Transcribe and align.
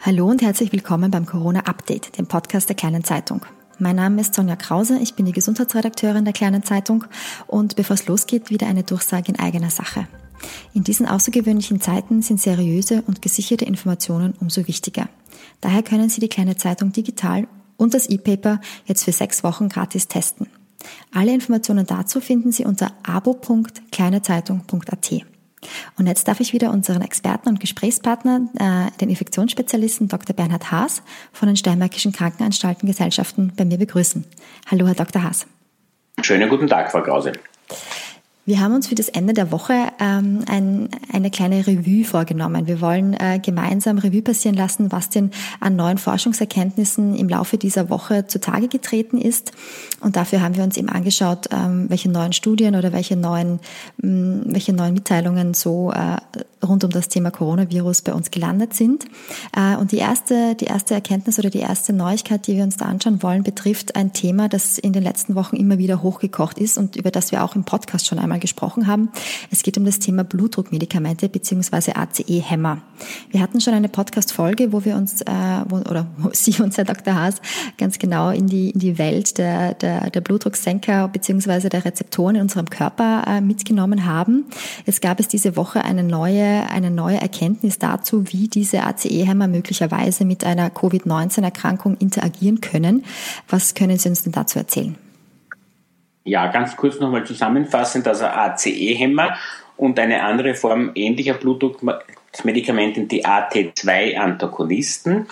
Hallo 0.00 0.28
und 0.28 0.42
herzlich 0.42 0.70
willkommen 0.70 1.10
beim 1.10 1.26
Corona 1.26 1.66
Update, 1.66 2.18
dem 2.18 2.28
Podcast 2.28 2.68
der 2.68 2.76
Kleinen 2.76 3.02
Zeitung. 3.02 3.44
Mein 3.80 3.96
Name 3.96 4.20
ist 4.20 4.32
Sonja 4.32 4.54
Krause, 4.54 4.96
ich 5.02 5.14
bin 5.14 5.26
die 5.26 5.32
Gesundheitsredakteurin 5.32 6.24
der 6.24 6.32
Kleinen 6.32 6.62
Zeitung 6.62 7.04
und 7.48 7.74
bevor 7.74 7.94
es 7.94 8.06
losgeht, 8.06 8.48
wieder 8.48 8.68
eine 8.68 8.84
Durchsage 8.84 9.32
in 9.32 9.40
eigener 9.40 9.70
Sache. 9.70 10.06
In 10.72 10.84
diesen 10.84 11.06
außergewöhnlichen 11.06 11.80
Zeiten 11.80 12.22
sind 12.22 12.40
seriöse 12.40 13.02
und 13.08 13.22
gesicherte 13.22 13.64
Informationen 13.64 14.34
umso 14.40 14.68
wichtiger. 14.68 15.08
Daher 15.60 15.82
können 15.82 16.08
Sie 16.08 16.20
die 16.20 16.28
Kleine 16.28 16.56
Zeitung 16.56 16.92
digital 16.92 17.48
und 17.76 17.92
das 17.92 18.08
E-Paper 18.08 18.60
jetzt 18.86 19.02
für 19.02 19.12
sechs 19.12 19.42
Wochen 19.42 19.68
gratis 19.68 20.06
testen. 20.06 20.46
Alle 21.12 21.34
Informationen 21.34 21.86
dazu 21.86 22.20
finden 22.20 22.52
Sie 22.52 22.64
unter 22.64 22.92
abo.kleinezeitung.at. 23.02 25.26
Und 25.98 26.06
jetzt 26.06 26.28
darf 26.28 26.40
ich 26.40 26.52
wieder 26.52 26.70
unseren 26.70 27.02
Experten 27.02 27.48
und 27.48 27.60
Gesprächspartner, 27.60 28.48
äh, 28.58 28.98
den 29.00 29.10
Infektionsspezialisten 29.10 30.08
Dr. 30.08 30.34
Bernhard 30.34 30.70
Haas 30.70 31.02
von 31.32 31.48
den 31.48 31.56
Steinmärkischen 31.56 32.12
Krankenanstaltengesellschaften 32.12 33.52
bei 33.56 33.64
mir 33.64 33.78
begrüßen. 33.78 34.24
Hallo, 34.70 34.86
Herr 34.86 34.94
Dr. 34.94 35.22
Haas. 35.22 35.46
Schönen 36.22 36.48
guten 36.48 36.66
Tag, 36.66 36.90
Frau 36.90 37.02
Krause. 37.02 37.32
Wir 38.48 38.60
haben 38.60 38.74
uns 38.74 38.88
für 38.88 38.94
das 38.94 39.10
Ende 39.10 39.34
der 39.34 39.52
Woche 39.52 39.74
ähm, 40.00 40.42
ein, 40.48 40.88
eine 41.12 41.30
kleine 41.30 41.66
Revue 41.66 42.02
vorgenommen. 42.02 42.66
Wir 42.66 42.80
wollen 42.80 43.12
äh, 43.12 43.38
gemeinsam 43.44 43.98
Revue 43.98 44.22
passieren 44.22 44.56
lassen, 44.56 44.90
was 44.90 45.10
denn 45.10 45.32
an 45.60 45.76
neuen 45.76 45.98
Forschungserkenntnissen 45.98 47.14
im 47.14 47.28
Laufe 47.28 47.58
dieser 47.58 47.90
Woche 47.90 48.26
zutage 48.26 48.68
getreten 48.68 49.18
ist. 49.18 49.52
Und 50.00 50.16
dafür 50.16 50.40
haben 50.40 50.56
wir 50.56 50.64
uns 50.64 50.78
eben 50.78 50.88
angeschaut, 50.88 51.48
ähm, 51.50 51.90
welche 51.90 52.10
neuen 52.10 52.32
Studien 52.32 52.74
oder 52.74 52.94
welche 52.94 53.16
neuen, 53.16 53.60
ähm, 54.02 54.44
welche 54.46 54.72
neuen 54.72 54.94
Mitteilungen 54.94 55.52
so 55.52 55.92
äh, 55.92 56.16
rund 56.66 56.84
um 56.84 56.90
das 56.90 57.08
Thema 57.08 57.30
Coronavirus 57.30 58.00
bei 58.00 58.14
uns 58.14 58.30
gelandet 58.30 58.72
sind. 58.72 59.04
Äh, 59.54 59.76
und 59.76 59.92
die 59.92 59.98
erste, 59.98 60.54
die 60.54 60.64
erste 60.64 60.94
Erkenntnis 60.94 61.38
oder 61.38 61.50
die 61.50 61.58
erste 61.58 61.92
Neuigkeit, 61.92 62.46
die 62.46 62.56
wir 62.56 62.64
uns 62.64 62.78
da 62.78 62.86
anschauen 62.86 63.22
wollen, 63.22 63.42
betrifft 63.42 63.94
ein 63.94 64.14
Thema, 64.14 64.48
das 64.48 64.78
in 64.78 64.94
den 64.94 65.02
letzten 65.02 65.34
Wochen 65.34 65.56
immer 65.56 65.76
wieder 65.76 66.02
hochgekocht 66.02 66.58
ist 66.58 66.78
und 66.78 66.96
über 66.96 67.10
das 67.10 67.30
wir 67.30 67.44
auch 67.44 67.54
im 67.54 67.64
Podcast 67.64 68.06
schon 68.06 68.18
einmal 68.18 68.37
gesprochen 68.38 68.86
haben. 68.86 69.10
Es 69.50 69.62
geht 69.62 69.78
um 69.78 69.84
das 69.84 69.98
Thema 69.98 70.24
Blutdruckmedikamente 70.24 71.28
bzw. 71.28 71.92
ACE-Hämmer. 71.92 72.82
Wir 73.30 73.40
hatten 73.40 73.60
schon 73.60 73.74
eine 73.74 73.88
Podcast-Folge, 73.88 74.72
wo 74.72 74.84
wir 74.84 74.96
uns, 74.96 75.22
äh, 75.22 75.32
wo, 75.68 75.76
oder 75.76 76.06
wo 76.16 76.30
Sie 76.32 76.60
uns, 76.62 76.76
Herr 76.76 76.84
Dr. 76.84 77.14
Haas, 77.14 77.36
ganz 77.76 77.98
genau 77.98 78.30
in 78.30 78.46
die, 78.46 78.70
in 78.70 78.80
die 78.80 78.98
Welt 78.98 79.38
der, 79.38 79.74
der, 79.74 80.10
der 80.10 80.20
Blutdrucksenker 80.20 81.08
bzw. 81.08 81.68
der 81.68 81.84
Rezeptoren 81.84 82.36
in 82.36 82.42
unserem 82.42 82.70
Körper 82.70 83.24
äh, 83.26 83.40
mitgenommen 83.40 84.04
haben. 84.04 84.46
Es 84.86 85.00
gab 85.00 85.20
es 85.20 85.28
diese 85.28 85.56
Woche 85.56 85.84
eine 85.84 86.02
neue, 86.02 86.68
eine 86.70 86.90
neue 86.90 87.20
Erkenntnis 87.20 87.78
dazu, 87.78 88.24
wie 88.32 88.48
diese 88.48 88.84
ACE-Hämmer 88.84 89.48
möglicherweise 89.48 90.24
mit 90.24 90.44
einer 90.44 90.70
Covid-19-Erkrankung 90.70 91.96
interagieren 91.98 92.60
können. 92.60 93.04
Was 93.48 93.74
können 93.74 93.98
Sie 93.98 94.08
uns 94.08 94.22
denn 94.22 94.32
dazu 94.32 94.58
erzählen? 94.58 94.96
Ja, 96.28 96.46
ganz 96.48 96.76
kurz 96.76 97.00
nochmal 97.00 97.24
zusammenfassend, 97.24 98.06
also 98.06 98.26
ACE-Hämmer 98.26 99.38
und 99.78 99.98
eine 99.98 100.22
andere 100.22 100.54
Form 100.54 100.90
ähnlicher 100.94 101.32
Blutdruckmedikamente, 101.32 103.04
die 103.04 103.24
AT2-Antagonisten, 103.24 105.26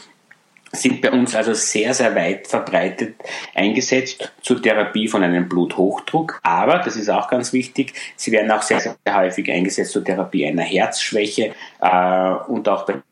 sind 0.72 1.02
bei 1.02 1.10
uns 1.10 1.34
also 1.34 1.52
sehr, 1.52 1.92
sehr 1.92 2.14
weit 2.14 2.46
verbreitet 2.46 3.16
eingesetzt 3.54 4.32
zur 4.40 4.62
Therapie 4.62 5.06
von 5.06 5.22
einem 5.22 5.50
Bluthochdruck. 5.50 6.40
Aber, 6.42 6.78
das 6.78 6.96
ist 6.96 7.10
auch 7.10 7.28
ganz 7.28 7.52
wichtig, 7.52 7.92
sie 8.16 8.32
werden 8.32 8.50
auch 8.50 8.62
sehr, 8.62 8.80
sehr 8.80 8.96
häufig 9.14 9.52
eingesetzt 9.52 9.92
zur 9.92 10.02
Therapie 10.02 10.46
einer 10.46 10.62
Herzschwäche 10.62 11.52
äh, 11.80 12.30
und 12.48 12.70
auch 12.70 12.86
bei 12.86 13.02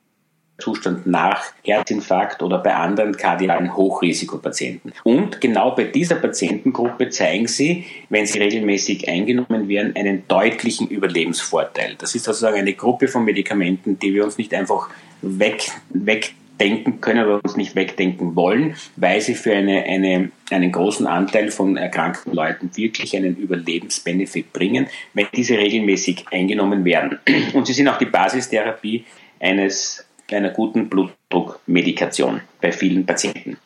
Zustand 0.59 1.07
nach 1.07 1.53
Herzinfarkt 1.65 2.43
oder 2.43 2.59
bei 2.59 2.75
anderen 2.75 3.17
kardialen 3.17 3.77
Hochrisikopatienten. 3.77 4.93
Und 5.03 5.41
genau 5.41 5.73
bei 5.73 5.85
dieser 5.85 6.15
Patientengruppe 6.17 7.09
zeigen 7.09 7.49
sie, 7.49 7.87
wenn 8.09 8.27
sie 8.27 8.39
regelmäßig 8.39 9.09
eingenommen 9.09 9.69
werden, 9.69 9.97
einen 9.97 10.29
deutlichen 10.29 10.89
Überlebensvorteil. 10.89 11.97
Das 11.99 12.15
ist 12.15 12.25
sozusagen 12.25 12.57
eine 12.57 12.75
Gruppe 12.75 13.09
von 13.09 13.25
Medikamenten, 13.25 13.99
die 13.99 14.15
wir 14.15 14.25
uns 14.25 14.39
nicht 14.39 14.55
einfach 14.55 14.89
weg, 15.23 15.71
wegdenken 15.91 17.01
können 17.01 17.27
oder 17.27 17.41
uns 17.43 17.57
nicht 17.57 17.75
wegdenken 17.75 18.37
wollen, 18.37 18.77
weil 18.95 19.21
sie 19.21 19.35
für 19.35 19.55
eine, 19.55 19.83
eine, 19.83 20.31
einen 20.51 20.71
großen 20.71 21.09
Anteil 21.09 21.51
von 21.51 21.77
erkrankten 21.77 22.33
Leuten 22.33 22.71
wirklich 22.77 23.17
einen 23.17 23.37
Überlebensbenefit 23.37 24.53
bringen, 24.53 24.87
wenn 25.15 25.27
diese 25.35 25.59
regelmäßig 25.59 26.27
eingenommen 26.31 26.85
werden. 26.85 27.19
Und 27.55 27.67
sie 27.67 27.73
sind 27.73 27.89
auch 27.89 27.99
die 27.99 28.07
Basistherapie 28.07 29.05
eines 29.41 30.07
einer 30.33 30.51
guten 30.51 30.89
Blutdruckmedikation 30.89 32.41
bei 32.61 32.73
vielen 32.73 33.05
Patienten. 33.07 33.59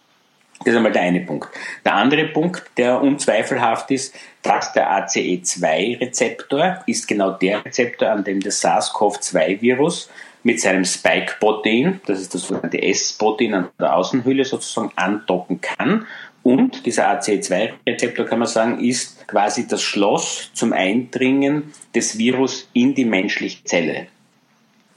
Das 0.60 0.68
ist 0.68 0.76
einmal 0.76 0.92
der 0.92 1.02
eine 1.02 1.20
Punkt. 1.20 1.48
Der 1.84 1.94
andere 1.94 2.24
Punkt, 2.24 2.64
der 2.76 3.00
unzweifelhaft 3.00 3.90
ist, 3.92 4.14
dass 4.42 4.72
der 4.72 4.90
ACE2-Rezeptor 4.90 6.82
ist 6.86 7.06
genau 7.06 7.30
der 7.30 7.64
Rezeptor, 7.64 8.08
an 8.10 8.24
dem 8.24 8.40
das 8.40 8.60
SARS-CoV-2-Virus 8.60 10.10
mit 10.42 10.60
seinem 10.60 10.84
Spike-Protein, 10.84 12.00
das 12.06 12.20
ist 12.20 12.34
das 12.34 12.42
sogenannte 12.42 12.82
S-Protein 12.82 13.54
an 13.54 13.68
der 13.78 13.94
Außenhülle 13.94 14.44
sozusagen 14.44 14.90
andocken 14.96 15.60
kann. 15.60 16.06
Und 16.42 16.86
dieser 16.86 17.08
ACE2-Rezeptor, 17.10 18.24
kann 18.26 18.38
man 18.38 18.48
sagen, 18.48 18.80
ist 18.80 19.28
quasi 19.28 19.68
das 19.68 19.82
Schloss 19.82 20.50
zum 20.54 20.72
Eindringen 20.72 21.72
des 21.94 22.18
Virus 22.18 22.68
in 22.72 22.94
die 22.94 23.04
menschliche 23.04 23.62
Zelle. 23.64 24.06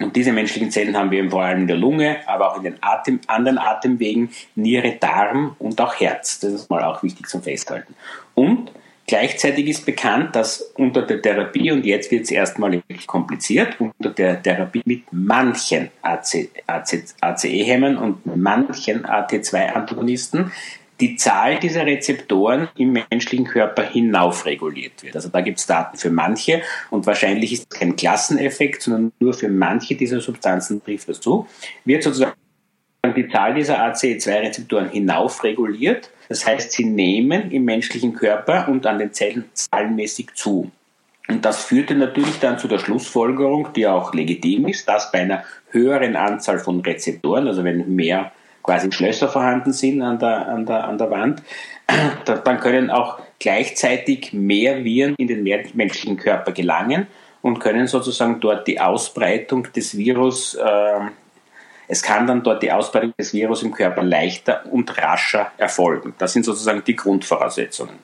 Und 0.04 0.16
diese 0.16 0.32
menschlichen 0.32 0.72
Zellen 0.72 0.98
haben 0.98 1.12
wir 1.12 1.30
vor 1.30 1.44
allem 1.44 1.62
in 1.62 1.68
der 1.68 1.78
Lunge, 1.78 2.18
aber 2.28 2.52
auch 2.52 2.58
in 2.58 2.64
den 2.64 2.76
Atem, 2.82 3.20
anderen 3.28 3.58
Atemwegen, 3.58 4.30
Niere, 4.56 4.98
Darm 5.00 5.56
und 5.60 5.80
auch 5.82 6.00
Herz. 6.00 6.40
Das 6.40 6.54
ist 6.54 6.70
mal 6.70 6.84
auch 6.84 7.04
wichtig 7.04 7.28
zum 7.28 7.42
Festhalten. 7.44 7.96
Und 8.36 8.72
gleichzeitig 9.08 9.68
ist 9.68 9.86
bekannt, 9.86 10.36
dass 10.36 10.62
unter 10.76 11.02
der 11.02 11.22
Therapie, 11.22 11.72
und 11.72 11.86
jetzt 11.86 12.12
wird 12.12 12.24
es 12.24 12.32
erstmal 12.32 12.82
kompliziert, 13.08 13.80
unter 13.80 14.10
der 14.10 14.42
Therapie 14.42 14.82
mit 14.86 15.04
manchen 15.12 15.92
ACE-Hämmern 16.02 17.98
und 17.98 18.26
manchen 18.36 19.06
AT2-Antagonisten 19.06 20.52
die 21.02 21.16
Zahl 21.16 21.60
dieser 21.60 21.86
Rezeptoren 21.86 22.70
im 22.78 22.94
menschlichen 23.10 23.46
Körper 23.46 23.84
hinaufreguliert 23.84 25.04
wird. 25.04 25.16
Also 25.16 25.30
da 25.30 25.42
gibt 25.42 25.60
es 25.60 25.66
Daten 25.66 25.98
für 25.98 26.12
manche 26.12 26.62
und 26.92 27.06
wahrscheinlich 27.08 27.52
ist 27.54 27.70
kein 27.70 27.96
Klasseneffekt, 27.96 28.84
sondern 28.84 29.12
nur 29.20 29.34
für 29.34 29.50
manche 29.50 29.96
dieser 29.96 30.22
Substanzen 30.22 30.84
trifft 30.84 31.10
das 31.10 31.20
zu, 31.20 31.48
wird 31.84 32.04
sozusagen 32.04 32.34
die 33.16 33.28
Zahl 33.28 33.56
dieser 33.56 33.84
ACE2-Rezeptoren 33.84 34.90
hinaufreguliert. 34.90 36.12
Das 36.30 36.46
heißt, 36.46 36.72
sie 36.72 36.86
nehmen 36.86 37.52
im 37.52 37.66
menschlichen 37.66 38.14
Körper 38.14 38.70
und 38.70 38.86
an 38.86 39.00
den 39.00 39.12
Zellen 39.12 39.46
zahlenmäßig 39.54 40.30
zu. 40.36 40.72
Und 41.28 41.44
das 41.44 41.64
führte 41.66 41.96
natürlich 41.96 42.40
dann 42.40 42.60
zu 42.60 42.68
der 42.68 42.78
Schlussfolgerung, 42.78 43.70
die 43.76 43.88
auch 43.88 44.14
legitim 44.14 44.68
ist, 44.68 44.88
dass 44.88 45.12
bei 45.12 45.20
einer 45.20 45.44
höheren 45.72 46.16
Anzahl 46.16 46.60
von 46.60 46.82
Rezeptoren, 46.82 47.48
also 47.48 47.64
wenn 47.64 47.96
mehr 47.96 48.32
quasi 48.64 48.92
Schlösser 48.92 49.30
vorhanden 49.30 49.74
sind 49.74 50.02
an 50.02 50.20
der, 50.20 50.48
an 50.48 50.66
der, 50.66 50.84
an 50.86 50.98
der 50.98 51.12
Wand, 51.12 51.44
dann 52.26 52.60
können 52.60 52.90
auch 52.90 53.20
gleichzeitig 53.40 54.34
mehr 54.34 54.84
Viren 54.84 55.16
in 55.18 55.28
den 55.28 55.44
menschlichen 55.74 56.18
Körper 56.18 56.52
gelangen 56.52 57.08
und 57.42 57.60
können 57.60 57.88
sozusagen 57.88 58.40
dort 58.40 58.68
die 58.68 58.80
Ausbreitung 58.80 59.72
des 59.74 59.98
Virus, 59.98 60.56
äh, 60.56 61.00
es 61.88 62.04
kann 62.04 62.28
dann 62.28 62.44
dort 62.44 62.64
die 62.64 62.72
Ausbreitung 62.72 63.14
des 63.18 63.34
Virus 63.34 63.64
im 63.64 63.72
Körper 63.72 64.04
leichter 64.04 64.64
und 64.72 64.98
rascher 64.98 65.52
erfolgen. 65.58 66.14
Das 66.18 66.34
sind 66.34 66.46
sozusagen 66.46 66.84
die 66.86 66.96
Grundvoraussetzungen. 66.96 67.96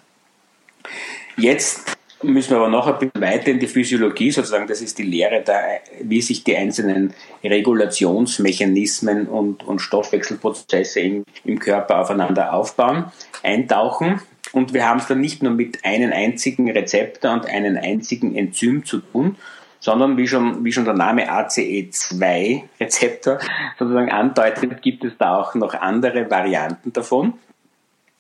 Jetzt 1.38 1.97
müssen 2.24 2.52
wir 2.52 2.58
aber 2.58 2.70
noch 2.70 2.88
ein 2.88 2.98
bisschen 2.98 3.22
weiter 3.22 3.52
in 3.52 3.60
die 3.60 3.68
Physiologie, 3.68 4.32
sozusagen, 4.32 4.68
das 4.68 4.82
ist 4.82 4.98
die 4.98 5.04
Lehre, 5.04 5.42
der, 5.42 5.82
wie 6.02 6.22
sich 6.22 6.44
die 6.44 6.58
einzelnen 6.58 7.14
Regulationsmechanismen 7.44 9.28
und, 9.28 9.64
und 9.64 9.80
Stoffwechselprozesse 9.80 11.00
im, 11.00 11.24
im 11.46 11.60
Körper 11.60 12.00
aufeinander 12.00 12.54
aufbauen, 12.54 13.06
eintauchen. 13.44 14.22
Und 14.54 14.74
wir 14.74 14.88
haben 14.88 15.00
es 15.00 15.08
dann 15.08 15.20
nicht 15.22 15.44
nur 15.44 15.52
mit 15.52 15.86
einem 15.86 16.12
einzigen 16.12 16.72
Rezeptor 16.72 17.34
und 17.34 17.46
einem 17.48 17.78
einzigen 17.78 18.36
Enzym 18.36 18.84
zu 18.86 19.00
tun, 19.00 19.36
sondern 19.80 20.18
wie 20.18 20.28
schon, 20.28 20.66
wie 20.66 20.72
schon 20.72 20.86
der 20.86 20.96
Name 20.96 21.32
ACE2-Rezeptor 21.32 23.38
sozusagen 23.78 24.12
andeutet, 24.12 24.82
gibt 24.82 25.04
es 25.04 25.16
da 25.18 25.38
auch 25.38 25.54
noch 25.56 25.74
andere 25.76 26.32
Varianten 26.32 26.94
davon. 26.94 27.34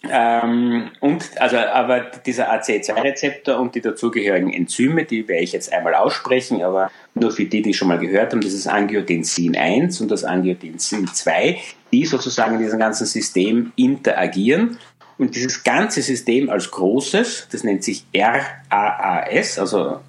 Ähm, 0.03 0.91
und 0.99 1.41
also 1.41 1.57
aber 1.57 2.01
dieser 2.25 2.53
ACE2-Rezeptor 2.53 3.59
und 3.59 3.73
die 3.73 3.81
dazugehörigen 3.81 4.53
Enzyme, 4.53 5.05
die 5.05 5.27
werde 5.27 5.43
ich 5.43 5.53
jetzt 5.53 5.73
einmal 5.73 5.95
aussprechen, 5.95 6.61
aber 6.61 6.91
nur 7.15 7.31
für 7.31 7.45
die, 7.45 7.63
die 7.63 7.73
schon 7.73 7.87
mal 7.87 7.97
gehört 7.97 8.31
haben, 8.31 8.41
das 8.41 8.53
ist 8.53 8.67
Angiotensin 8.67 9.57
1 9.57 9.99
und 10.01 10.11
das 10.11 10.23
Angiotensin 10.23 11.07
2, 11.07 11.57
die 11.91 12.05
sozusagen 12.05 12.55
in 12.55 12.61
diesem 12.61 12.79
ganzen 12.79 13.05
System 13.05 13.71
interagieren. 13.75 14.77
Und 15.17 15.35
dieses 15.35 15.63
ganze 15.63 16.03
System 16.03 16.51
als 16.51 16.69
großes, 16.69 17.47
das 17.51 17.63
nennt 17.63 17.83
sich 17.83 18.05
RAAS, 18.13 19.57
also 19.57 20.01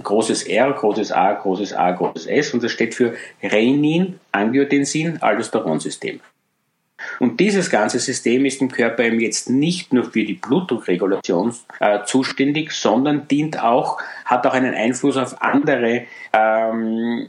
großes 0.00 0.44
R, 0.44 0.72
großes 0.72 1.10
A, 1.10 1.32
großes 1.32 1.72
A, 1.72 1.90
großes 1.90 2.26
S 2.26 2.54
und 2.54 2.62
das 2.62 2.70
steht 2.70 2.94
für 2.94 3.14
Renin, 3.42 4.20
Angiotensin, 4.30 5.20
Aldosteronsystem. 5.20 6.20
Und 7.20 7.40
dieses 7.40 7.70
ganze 7.70 7.98
System 7.98 8.44
ist 8.44 8.60
im 8.60 8.70
Körper 8.70 9.04
eben 9.04 9.20
jetzt 9.20 9.48
nicht 9.50 9.92
nur 9.92 10.04
für 10.04 10.24
die 10.24 10.34
Blutdruckregulation 10.34 11.54
äh, 11.80 12.04
zuständig, 12.04 12.72
sondern 12.72 13.28
dient 13.28 13.62
auch, 13.62 13.98
hat 14.24 14.46
auch 14.46 14.54
einen 14.54 14.74
Einfluss 14.74 15.16
auf 15.16 15.40
andere 15.40 16.06
ähm, 16.32 17.28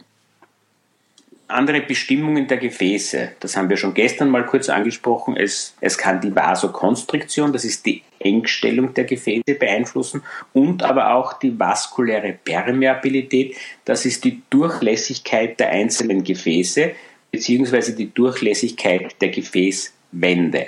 andere 1.49 1.81
Bestimmungen 1.81 2.47
der 2.47 2.57
Gefäße. 2.57 3.31
Das 3.39 3.57
haben 3.57 3.69
wir 3.69 3.77
schon 3.77 3.95
gestern 3.95 4.29
mal 4.29 4.45
kurz 4.45 4.69
angesprochen. 4.69 5.35
Es, 5.35 5.75
es 5.81 5.97
kann 5.97 6.21
die 6.21 6.35
Vasokonstriktion, 6.35 7.51
das 7.51 7.65
ist 7.65 7.85
die 7.85 8.03
Engstellung 8.19 8.93
der 8.93 9.05
Gefäße 9.05 9.55
beeinflussen 9.59 10.23
und 10.53 10.83
aber 10.83 11.13
auch 11.13 11.33
die 11.33 11.57
vaskuläre 11.57 12.33
Permeabilität, 12.43 13.55
das 13.85 14.05
ist 14.05 14.23
die 14.25 14.41
Durchlässigkeit 14.49 15.59
der 15.59 15.69
einzelnen 15.69 16.23
Gefäße 16.23 16.91
beziehungsweise 17.31 17.95
die 17.95 18.13
Durchlässigkeit 18.13 19.15
der 19.21 19.29
Gefäßwände. 19.29 20.67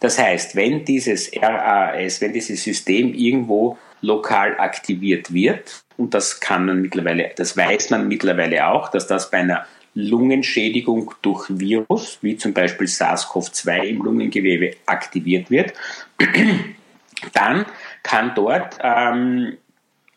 Das 0.00 0.18
heißt, 0.18 0.56
wenn 0.56 0.84
dieses 0.84 1.30
RAS, 1.34 2.20
wenn 2.20 2.32
dieses 2.32 2.62
System 2.62 3.14
irgendwo 3.14 3.78
lokal 4.02 4.58
aktiviert 4.58 5.32
wird, 5.32 5.82
und 5.96 6.12
das 6.12 6.40
kann 6.40 6.66
man 6.66 6.82
mittlerweile, 6.82 7.30
das 7.36 7.56
weiß 7.56 7.90
man 7.90 8.06
mittlerweile 8.06 8.66
auch, 8.68 8.90
dass 8.90 9.06
das 9.06 9.30
bei 9.30 9.38
einer 9.38 9.66
Lungenschädigung 9.94 11.14
durch 11.22 11.46
Virus, 11.48 12.18
wie 12.20 12.36
zum 12.36 12.52
Beispiel 12.52 12.86
SARS-CoV-2 12.86 13.84
im 13.84 14.02
Lungengewebe 14.02 14.76
aktiviert 14.84 15.50
wird, 15.50 15.72
dann 17.32 17.64
kann 18.02 18.32
dort 18.34 18.76
ähm, 18.82 19.56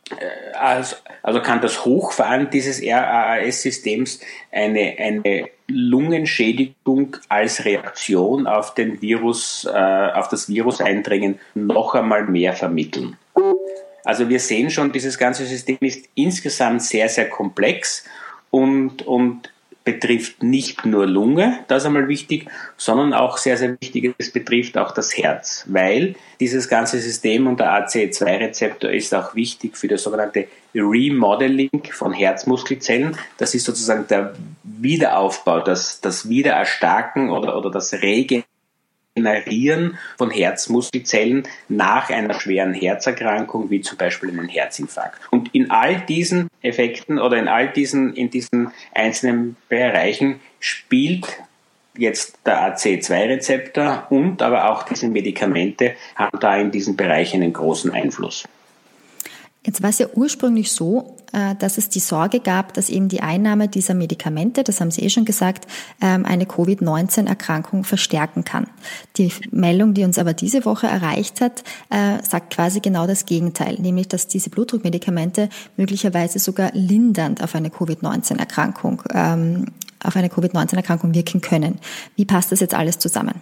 äh, 0.10 0.56
also, 0.58 0.98
also 1.24 1.42
kann 1.42 1.62
das 1.62 1.86
Hochfahren 1.86 2.50
dieses 2.50 2.82
RAAS-Systems 2.82 4.20
eine, 4.52 4.96
eine 4.98 5.50
Lungenschädigung 5.70 7.18
als 7.30 7.66
Reaktion 7.66 8.48
auf 8.48 8.74
den 8.74 9.02
Virus, 9.02 9.66
äh, 9.66 10.12
auf 10.14 10.28
das 10.30 10.50
Viruseindringen 10.50 11.40
noch 11.56 11.96
einmal 11.96 12.26
mehr 12.26 12.54
vermitteln. 12.54 13.18
Also 14.04 14.30
wir 14.30 14.40
sehen 14.40 14.70
schon, 14.70 14.92
dieses 14.92 15.18
ganze 15.18 15.46
System 15.46 15.78
ist 15.82 16.08
insgesamt 16.16 16.82
sehr, 16.82 17.10
sehr 17.10 17.30
komplex 17.30 18.06
und, 18.50 19.04
und 19.04 19.52
betrifft 19.92 20.44
nicht 20.44 20.86
nur 20.86 21.08
Lunge, 21.08 21.60
das 21.68 21.84
ist 21.84 21.88
einmal 21.88 22.08
wichtig, 22.08 22.48
sondern 22.78 23.14
auch 23.14 23.38
sehr, 23.38 23.58
sehr 23.58 23.76
wichtig, 23.82 24.14
es 24.20 24.32
betrifft 24.32 24.78
auch 24.78 24.92
das 24.92 25.18
Herz, 25.18 25.66
weil 25.68 26.16
dieses 26.40 26.70
ganze 26.70 27.00
System 27.00 27.48
und 27.48 27.60
der 27.60 27.72
ACE2-Rezeptor 27.72 28.92
ist 28.92 29.16
auch 29.16 29.34
wichtig 29.34 29.76
für 29.76 29.88
das 29.88 30.04
sogenannte 30.04 30.48
Remodeling 30.76 31.84
von 31.92 32.14
Herzmuskelzellen. 32.14 33.18
Das 33.38 33.56
ist 33.56 33.66
sozusagen 33.66 34.06
der 34.08 34.36
Wiederaufbau, 34.64 35.62
das, 35.62 36.02
das 36.02 36.30
Wiedererstarken 36.30 37.32
oder, 37.32 37.58
oder 37.58 37.72
das 37.72 37.94
Regen 37.94 38.44
Generieren 39.24 39.98
von 40.18 40.32
Herzmuskelzellen 40.32 41.44
nach 41.68 42.10
einer 42.10 42.40
schweren 42.40 42.74
Herzerkrankung, 42.74 43.70
wie 43.70 43.82
zum 43.82 43.98
Beispiel 43.98 44.30
einem 44.30 44.48
Herzinfarkt. 44.48 45.20
Und 45.32 45.54
in 45.54 45.72
all 45.72 46.02
diesen 46.02 46.48
Effekten 46.62 47.20
oder 47.20 47.38
in 47.38 47.48
all 47.48 47.70
diesen, 47.70 48.14
in 48.14 48.30
diesen 48.30 48.72
einzelnen 48.94 49.56
Bereichen 49.68 50.40
spielt 50.60 51.26
jetzt 51.98 52.40
der 52.46 52.76
AC2-Rezeptor 52.76 54.08
und 54.10 54.42
aber 54.42 54.72
auch 54.72 54.84
diese 54.84 55.10
Medikamente 55.10 55.96
haben 56.16 56.40
da 56.40 56.56
in 56.56 56.72
diesem 56.72 56.96
Bereich 56.96 57.34
einen 57.34 57.52
großen 57.52 57.92
Einfluss. 57.92 58.46
Jetzt 59.66 59.84
war 59.84 59.90
es 59.90 60.00
ja 60.00 60.08
ursprünglich 60.14 60.72
so, 60.72 61.18
äh, 61.34 61.54
dass 61.56 61.78
es 61.78 61.90
die 61.90 62.00
Sorge 62.00 62.40
gab, 62.40 62.74
dass 62.74 62.90
eben 62.90 63.10
die 63.10 63.22
Einnahme 63.22 63.68
dieser 63.68 63.94
Medikamente, 63.94 64.64
das 64.64 64.80
haben 64.80 64.90
Sie 64.90 65.02
eh 65.02 65.10
schon 65.10 65.26
gesagt, 65.26 65.68
ähm, 66.02 66.26
eine 66.26 66.46
Covid-19-Erkrankung 66.46 67.84
verstärken 67.84 68.46
kann. 68.46 68.68
Die 69.18 69.32
Meldung, 69.52 69.94
die 69.94 70.06
uns 70.06 70.18
aber 70.18 70.34
diese 70.34 70.64
Woche 70.64 70.88
erreicht 70.88 71.42
hat, 71.42 71.64
äh, 71.90 72.24
sagt 72.24 72.54
quasi 72.54 72.80
genau 72.80 73.06
das 73.06 73.26
Gegenteil, 73.26 73.76
nämlich 73.80 74.08
dass 74.08 74.28
diese 74.28 74.50
Blutdruckmedikamente 74.50 75.50
möglicherweise 75.76 76.40
sogar 76.40 76.72
lindernd 76.74 77.44
auf 77.44 77.54
eine 77.54 77.70
Covid-19-Erkrankung 77.70 79.04
ähm, 79.14 79.66
auf 80.02 80.16
eine 80.16 80.30
Covid-19-Erkrankung 80.30 81.14
wirken 81.14 81.42
können. 81.42 81.80
Wie 82.16 82.24
passt 82.24 82.54
das 82.54 82.62
jetzt 82.62 82.74
alles 82.74 83.00
zusammen? 83.00 83.42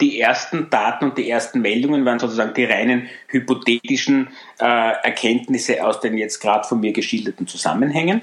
Die 0.00 0.20
ersten 0.20 0.68
Daten 0.70 1.06
und 1.06 1.18
die 1.18 1.28
ersten 1.30 1.60
Meldungen 1.60 2.04
waren 2.04 2.18
sozusagen 2.18 2.54
die 2.54 2.64
reinen 2.64 3.08
hypothetischen 3.28 4.28
äh, 4.58 4.64
Erkenntnisse 4.64 5.84
aus 5.84 6.00
den 6.00 6.18
jetzt 6.18 6.40
gerade 6.40 6.68
von 6.68 6.80
mir 6.80 6.92
geschilderten 6.92 7.46
Zusammenhängen. 7.46 8.22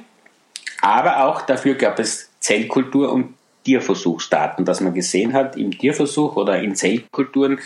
Aber 0.82 1.26
auch 1.26 1.42
dafür 1.42 1.76
gab 1.76 2.00
es 2.00 2.30
Zellkultur- 2.40 3.12
und 3.12 3.34
Tierversuchsdaten, 3.64 4.66
dass 4.66 4.82
man 4.82 4.94
gesehen 4.94 5.34
hat, 5.34 5.56
im 5.56 5.72
Tierversuch 5.72 6.36
oder 6.36 6.60
in 6.60 6.76
Zellkulturen 6.76 7.60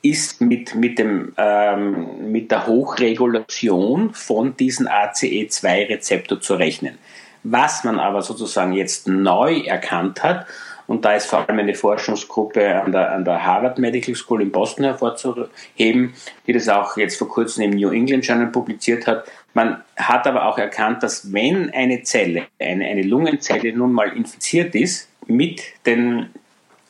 ist 0.00 0.40
mit, 0.40 0.74
mit, 0.74 0.98
dem, 0.98 1.32
ähm, 1.36 2.32
mit 2.32 2.50
der 2.50 2.66
Hochregulation 2.66 4.12
von 4.14 4.56
diesen 4.56 4.88
ACE2-Rezeptor 4.88 6.40
zu 6.40 6.54
rechnen. 6.54 6.98
Was 7.44 7.84
man 7.84 8.00
aber 8.00 8.22
sozusagen 8.22 8.72
jetzt 8.72 9.06
neu 9.06 9.60
erkannt 9.60 10.22
hat, 10.22 10.46
und 10.86 11.04
da 11.04 11.14
ist 11.14 11.26
vor 11.26 11.48
allem 11.48 11.58
eine 11.58 11.74
Forschungsgruppe 11.74 12.82
an 12.82 12.92
der, 12.92 13.12
an 13.12 13.24
der 13.24 13.44
Harvard 13.44 13.78
Medical 13.78 14.14
School 14.14 14.42
in 14.42 14.50
Boston 14.50 14.84
hervorzuheben, 14.84 16.14
die 16.46 16.52
das 16.52 16.68
auch 16.68 16.96
jetzt 16.96 17.16
vor 17.16 17.28
kurzem 17.28 17.64
im 17.64 17.70
New 17.70 17.90
England 17.90 18.26
Journal 18.26 18.48
publiziert 18.48 19.06
hat. 19.06 19.24
Man 19.54 19.82
hat 19.96 20.26
aber 20.26 20.46
auch 20.46 20.58
erkannt, 20.58 21.02
dass 21.02 21.32
wenn 21.32 21.70
eine 21.70 22.02
Zelle, 22.02 22.46
eine, 22.58 22.86
eine 22.86 23.02
Lungenzelle 23.02 23.72
nun 23.72 23.92
mal 23.92 24.16
infiziert 24.16 24.74
ist 24.74 25.08
mit, 25.26 25.62
den, 25.86 26.30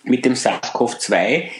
mit 0.05 0.25
dem 0.25 0.35
SARS-CoV-2, 0.35 1.51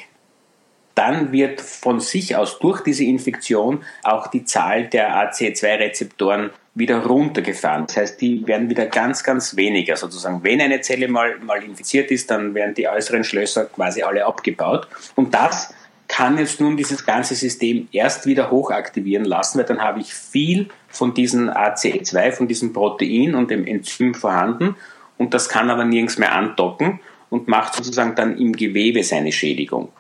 dann 0.95 1.33
wird 1.33 1.61
von 1.61 2.01
sich 2.01 2.37
aus 2.37 2.59
durch 2.59 2.83
diese 2.83 3.05
Infektion 3.05 3.83
auch 4.03 4.27
die 4.27 4.45
Zahl 4.45 4.89
der 4.89 5.15
AC2-Rezeptoren 5.17 6.51
wieder 6.75 7.05
runtergefahren. 7.05 7.87
Das 7.87 7.97
heißt, 7.97 8.21
die 8.21 8.47
werden 8.47 8.71
wieder 8.71 8.87
ganz, 8.87 9.23
ganz 9.23 9.57
weniger 9.57 9.97
sozusagen. 9.97 10.43
Wenn 10.43 10.61
eine 10.61 10.81
Zelle 10.81 11.09
mal, 11.09 11.39
mal 11.41 11.63
infiziert 11.63 12.11
ist, 12.11 12.31
dann 12.31 12.55
werden 12.55 12.75
die 12.75 12.89
äußeren 12.89 13.25
Schlösser 13.25 13.67
quasi 13.67 14.03
alle 14.03 14.25
abgebaut. 14.25 14.89
Und 15.15 15.35
das 15.35 15.75
kann 16.09 16.39
jetzt 16.39 16.61
nun 16.61 16.77
dieses 16.77 17.05
ganze 17.05 17.35
System 17.35 17.89
erst 17.93 18.27
wieder 18.27 18.51
hochaktivieren 18.51 19.25
lassen, 19.25 19.59
weil 19.59 19.67
dann 19.67 19.81
habe 19.83 20.01
ich 20.01 20.13
viel 20.13 20.69
von 20.89 21.15
diesem 21.15 21.49
ACE2, 21.49 22.33
von 22.33 22.49
diesem 22.49 22.73
Protein 22.73 23.35
und 23.35 23.51
dem 23.51 23.67
Enzym 23.67 24.15
vorhanden 24.15 24.77
und 25.23 25.35
das 25.35 25.49
kann 25.49 25.71
aber 25.71 25.85
nirgends 25.85 26.19
mehr 26.19 26.35
andocken 26.35 27.01
und 27.31 27.49
macht 27.49 27.75
sozusagen 27.75 28.15
dann 28.15 28.37
im 28.39 28.55
Gewebe 28.55 29.05
seine 29.05 29.31
Schädigung. 29.31 29.91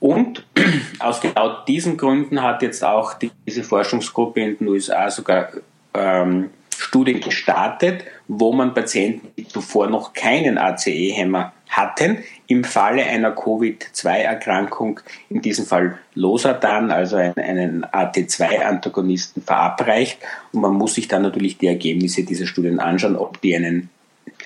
Und 0.00 0.44
aus 0.98 1.20
genau 1.20 1.64
diesen 1.64 1.96
Gründen 1.96 2.42
hat 2.42 2.62
jetzt 2.62 2.84
auch 2.84 3.14
diese 3.46 3.62
Forschungsgruppe 3.62 4.40
in 4.40 4.58
den 4.58 4.68
USA 4.68 5.10
sogar 5.10 5.50
ähm, 5.94 6.50
Studien 6.76 7.20
gestartet, 7.20 8.04
wo 8.28 8.52
man 8.52 8.72
Patienten, 8.72 9.28
die 9.36 9.48
zuvor 9.48 9.88
noch 9.88 10.12
keinen 10.12 10.58
ACE-Hämmer 10.58 11.52
hatten, 11.68 12.18
im 12.46 12.64
Falle 12.64 13.04
einer 13.04 13.32
Covid-2-Erkrankung, 13.32 15.00
in 15.28 15.42
diesem 15.42 15.66
Fall 15.66 15.98
Losartan, 16.14 16.90
also 16.90 17.16
einen 17.16 17.84
AT2-Antagonisten, 17.84 19.42
verabreicht. 19.42 20.18
Und 20.52 20.60
man 20.62 20.74
muss 20.74 20.94
sich 20.94 21.08
dann 21.08 21.22
natürlich 21.22 21.58
die 21.58 21.66
Ergebnisse 21.66 22.24
dieser 22.24 22.46
Studien 22.46 22.80
anschauen, 22.80 23.16
ob 23.16 23.40
die 23.40 23.54
einen, 23.56 23.90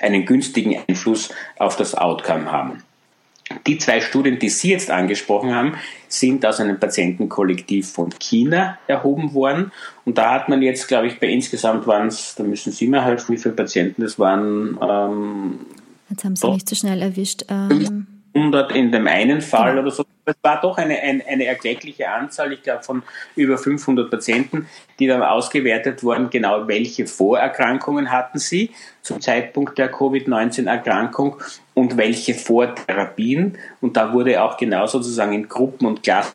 einen 0.01 0.25
günstigen 0.25 0.83
Einfluss 0.89 1.33
auf 1.59 1.77
das 1.77 1.95
Outcome 1.95 2.51
haben. 2.51 2.83
Die 3.67 3.79
zwei 3.79 4.01
Studien, 4.01 4.39
die 4.39 4.49
Sie 4.49 4.71
jetzt 4.71 4.91
angesprochen 4.91 5.55
haben, 5.55 5.75
sind 6.09 6.45
aus 6.45 6.61
einem 6.61 6.79
Patientenkollektiv 6.79 7.91
von 7.91 8.11
China 8.19 8.79
erhoben 8.87 9.35
worden. 9.35 9.73
Und 10.05 10.19
da 10.19 10.33
hat 10.33 10.49
man 10.49 10.63
jetzt, 10.63 10.89
glaube 10.89 11.07
ich, 11.07 11.19
bei 11.21 11.29
insgesamt 11.29 11.87
waren 11.87 12.09
es, 12.09 12.35
da 12.35 12.45
müssen 12.45 12.73
Sie 12.73 12.87
mir 12.87 13.05
helfen, 13.05 13.35
wie 13.35 13.39
viele 13.39 13.55
Patienten 13.55 14.03
das 14.03 14.19
waren. 14.19 14.79
Ähm, 14.83 15.61
jetzt 16.11 16.25
haben 16.25 16.37
Sie 16.37 16.51
mich 16.51 16.67
zu 16.67 16.75
schnell 16.75 17.01
erwischt. 17.01 17.45
Ähm 17.49 18.07
100 18.35 18.73
in 18.73 18.93
dem 18.93 19.07
einen 19.07 19.41
Fall 19.41 19.71
genau. 19.71 19.83
oder 19.83 19.91
so. 19.91 20.05
Es 20.25 20.37
war 20.43 20.61
doch 20.61 20.79
eine, 20.79 21.01
eine, 21.01 21.27
eine 21.27 21.47
erkleckliche 21.47 22.09
Anzahl, 22.09 22.53
ich 22.53 22.63
glaube 22.63 22.85
von 22.85 23.03
über 23.35 23.59
500 23.59 24.09
Patienten, 24.09 24.69
die 24.99 25.09
dann 25.09 25.23
ausgewertet 25.23 26.05
wurden, 26.05 26.31
genau 26.31 26.69
welche 26.69 27.07
Vorerkrankungen 27.07 28.11
hatten 28.11 28.39
sie 28.39 28.71
zum 29.03 29.21
Zeitpunkt 29.21 29.79
der 29.79 29.91
Covid-19-Erkrankung 29.91 31.41
und 31.75 31.97
welche 31.97 32.35
Vortherapien. 32.35 33.59
Und 33.81 33.97
da 33.97 34.13
wurde 34.13 34.43
auch 34.43 34.57
genau 34.57 34.87
sozusagen 34.87 35.33
in 35.33 35.49
Gruppen 35.49 35.87
und 35.87 36.05
Klassen 36.05 36.35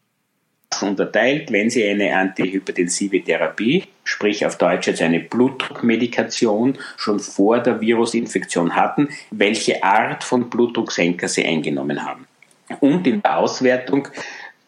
unterteilt, 0.82 1.52
wenn 1.52 1.70
Sie 1.70 1.88
eine 1.88 2.14
antihypertensive 2.16 3.24
Therapie, 3.24 3.86
sprich 4.04 4.46
auf 4.46 4.58
Deutsch 4.58 4.88
jetzt 4.88 5.02
eine 5.02 5.22
Blutdruckmedikation, 5.22 6.78
schon 6.98 7.20
vor 7.20 7.60
der 7.60 7.80
Virusinfektion 7.80 8.76
hatten, 8.76 9.10
welche 9.32 9.82
Art 9.82 10.24
von 10.24 10.50
Blutdrucksenker 10.50 11.30
Sie 11.30 11.46
eingenommen 11.46 12.06
haben. 12.06 12.27
Und 12.80 13.08
in 13.08 13.22
der 13.22 13.38
Auswertung 13.38 14.10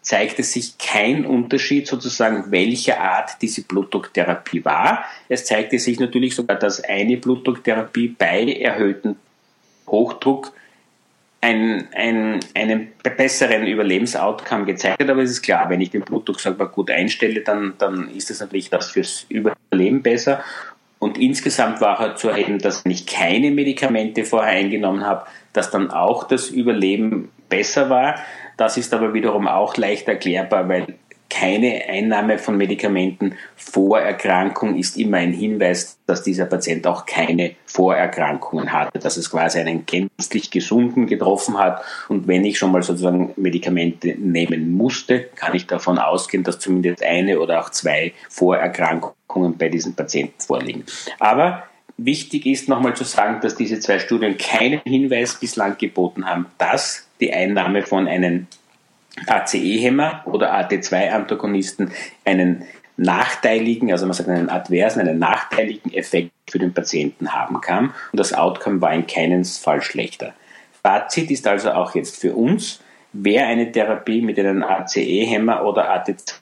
zeigte 0.01 0.43
sich 0.43 0.77
kein 0.77 1.25
Unterschied 1.25 1.87
sozusagen, 1.87 2.51
welcher 2.51 2.99
Art 2.99 3.41
diese 3.41 3.63
Blutdrucktherapie 3.63 4.63
war. 4.65 5.03
Es 5.27 5.45
zeigte 5.45 5.77
sich 5.77 5.99
natürlich 5.99 6.35
sogar, 6.35 6.57
dass 6.57 6.83
eine 6.83 7.17
Blutdrucktherapie 7.17 8.15
bei 8.17 8.53
erhöhtem 8.53 9.17
Hochdruck 9.87 10.53
ein, 11.41 11.87
ein, 11.93 12.39
einen 12.53 12.89
besseren 13.03 13.67
Überlebensoutcome 13.67 14.65
gezeigt 14.65 15.01
hat. 15.01 15.09
Aber 15.09 15.21
es 15.21 15.31
ist 15.31 15.41
klar, 15.41 15.69
wenn 15.69 15.81
ich 15.81 15.91
den 15.91 16.01
Blutdruck 16.01 16.39
sag 16.39 16.57
mal, 16.57 16.65
gut 16.65 16.91
einstelle, 16.91 17.41
dann, 17.41 17.75
dann 17.77 18.09
ist 18.09 18.29
es 18.31 18.39
natürlich 18.39 18.69
das 18.69 18.91
fürs 18.91 19.25
Überleben 19.29 20.01
besser. 20.01 20.43
Und 20.99 21.17
insgesamt 21.17 21.79
war 21.79 21.97
halt 21.97 22.17
zu 22.17 22.29
erheben, 22.29 22.59
dass 22.59 22.83
wenn 22.83 22.91
ich 22.91 23.05
keine 23.05 23.51
Medikamente 23.51 24.25
vorher 24.25 24.51
eingenommen 24.51 25.05
habe, 25.05 25.25
dass 25.53 25.71
dann 25.71 25.91
auch 25.91 26.25
das 26.25 26.49
Überleben 26.49 27.31
besser 27.49 27.89
war. 27.89 28.15
Das 28.57 28.77
ist 28.77 28.93
aber 28.93 29.13
wiederum 29.13 29.47
auch 29.47 29.77
leicht 29.77 30.07
erklärbar, 30.07 30.69
weil 30.69 30.95
keine 31.29 31.85
Einnahme 31.87 32.39
von 32.39 32.57
Medikamenten 32.57 33.35
vor 33.55 33.99
Erkrankung 33.99 34.75
ist 34.75 34.97
immer 34.97 35.17
ein 35.17 35.31
Hinweis, 35.31 35.99
dass 36.07 36.23
dieser 36.23 36.45
Patient 36.45 36.87
auch 36.87 37.05
keine 37.05 37.51
Vorerkrankungen 37.65 38.73
hatte, 38.73 38.97
dass 38.97 39.15
es 39.15 39.29
quasi 39.29 39.59
einen 39.59 39.85
gänzlich 39.85 40.49
gesunden 40.49 41.05
getroffen 41.05 41.57
hat. 41.57 41.83
Und 42.09 42.27
wenn 42.27 42.43
ich 42.45 42.57
schon 42.57 42.71
mal 42.71 42.81
sozusagen 42.81 43.33
Medikamente 43.35 44.15
nehmen 44.17 44.71
musste, 44.75 45.21
kann 45.35 45.53
ich 45.53 45.67
davon 45.67 45.99
ausgehen, 45.99 46.43
dass 46.43 46.59
zumindest 46.59 47.03
eine 47.03 47.39
oder 47.39 47.61
auch 47.61 47.69
zwei 47.69 48.13
Vorerkrankungen 48.27 49.57
bei 49.57 49.69
diesen 49.69 49.95
Patienten 49.95 50.41
vorliegen. 50.41 50.83
Aber 51.19 51.63
wichtig 51.97 52.47
ist 52.47 52.67
nochmal 52.69 52.95
zu 52.95 53.03
sagen, 53.03 53.39
dass 53.41 53.55
diese 53.55 53.79
zwei 53.79 53.99
Studien 53.99 54.37
keinen 54.37 54.81
Hinweis 54.83 55.35
bislang 55.35 55.77
geboten 55.77 56.25
haben, 56.25 56.47
dass 56.57 57.08
die 57.19 57.33
Einnahme 57.33 57.83
von 57.83 58.07
einem 58.07 58.47
ACE-Hämmer 59.27 60.23
oder 60.25 60.53
AT2-Antagonisten 60.55 61.91
einen 62.25 62.63
nachteiligen, 62.97 63.91
also 63.91 64.05
man 64.05 64.13
sagt 64.13 64.29
einen 64.29 64.49
adversen, 64.49 65.01
einen 65.01 65.19
nachteiligen 65.19 65.93
Effekt 65.93 66.31
für 66.49 66.59
den 66.59 66.73
Patienten 66.73 67.33
haben 67.33 67.61
kann. 67.61 67.93
Und 68.11 68.19
das 68.19 68.33
Outcome 68.33 68.81
war 68.81 68.93
in 68.93 69.07
keinem 69.07 69.45
Fall 69.45 69.81
schlechter. 69.81 70.33
Fazit 70.83 71.31
ist 71.31 71.47
also 71.47 71.71
auch 71.71 71.95
jetzt 71.95 72.19
für 72.19 72.35
uns, 72.35 72.81
wer 73.13 73.47
eine 73.47 73.71
Therapie 73.71 74.21
mit 74.21 74.37
einem 74.39 74.63
ACE-Hämmer 74.63 75.65
oder 75.65 75.93
AT2 75.93 76.33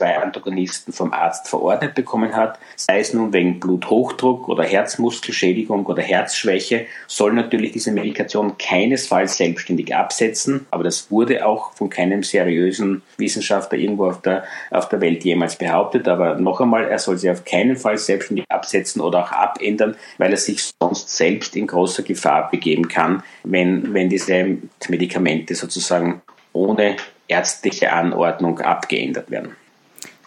zwei 0.00 0.18
Antagonisten 0.18 0.94
vom 0.94 1.12
Arzt 1.12 1.48
verordnet 1.48 1.94
bekommen 1.94 2.34
hat, 2.34 2.58
sei 2.76 3.00
es 3.00 3.12
nun 3.12 3.34
wegen 3.34 3.60
Bluthochdruck 3.60 4.48
oder 4.48 4.64
Herzmuskelschädigung 4.64 5.84
oder 5.84 6.02
Herzschwäche, 6.02 6.86
soll 7.06 7.34
natürlich 7.34 7.72
diese 7.72 7.92
Medikation 7.92 8.56
keinesfalls 8.56 9.36
selbstständig 9.36 9.94
absetzen, 9.94 10.66
aber 10.70 10.84
das 10.84 11.10
wurde 11.10 11.44
auch 11.44 11.74
von 11.74 11.90
keinem 11.90 12.22
seriösen 12.22 13.02
Wissenschaftler 13.18 13.76
irgendwo 13.78 14.06
auf 14.06 14.22
der, 14.22 14.44
auf 14.70 14.88
der 14.88 15.02
Welt 15.02 15.22
jemals 15.22 15.56
behauptet. 15.56 16.08
Aber 16.08 16.36
noch 16.36 16.62
einmal, 16.62 16.84
er 16.84 16.98
soll 16.98 17.18
sie 17.18 17.30
auf 17.30 17.44
keinen 17.44 17.76
Fall 17.76 17.98
selbstständig 17.98 18.46
absetzen 18.48 19.02
oder 19.02 19.24
auch 19.24 19.32
abändern, 19.32 19.96
weil 20.16 20.30
er 20.30 20.38
sich 20.38 20.70
sonst 20.80 21.14
selbst 21.14 21.56
in 21.56 21.66
großer 21.66 22.04
Gefahr 22.04 22.50
begeben 22.50 22.88
kann, 22.88 23.22
wenn, 23.44 23.92
wenn 23.92 24.08
diese 24.08 24.56
Medikamente 24.88 25.54
sozusagen 25.54 26.22
ohne 26.54 26.96
ärztliche 27.28 27.92
Anordnung 27.92 28.60
abgeändert 28.60 29.30
werden. 29.30 29.56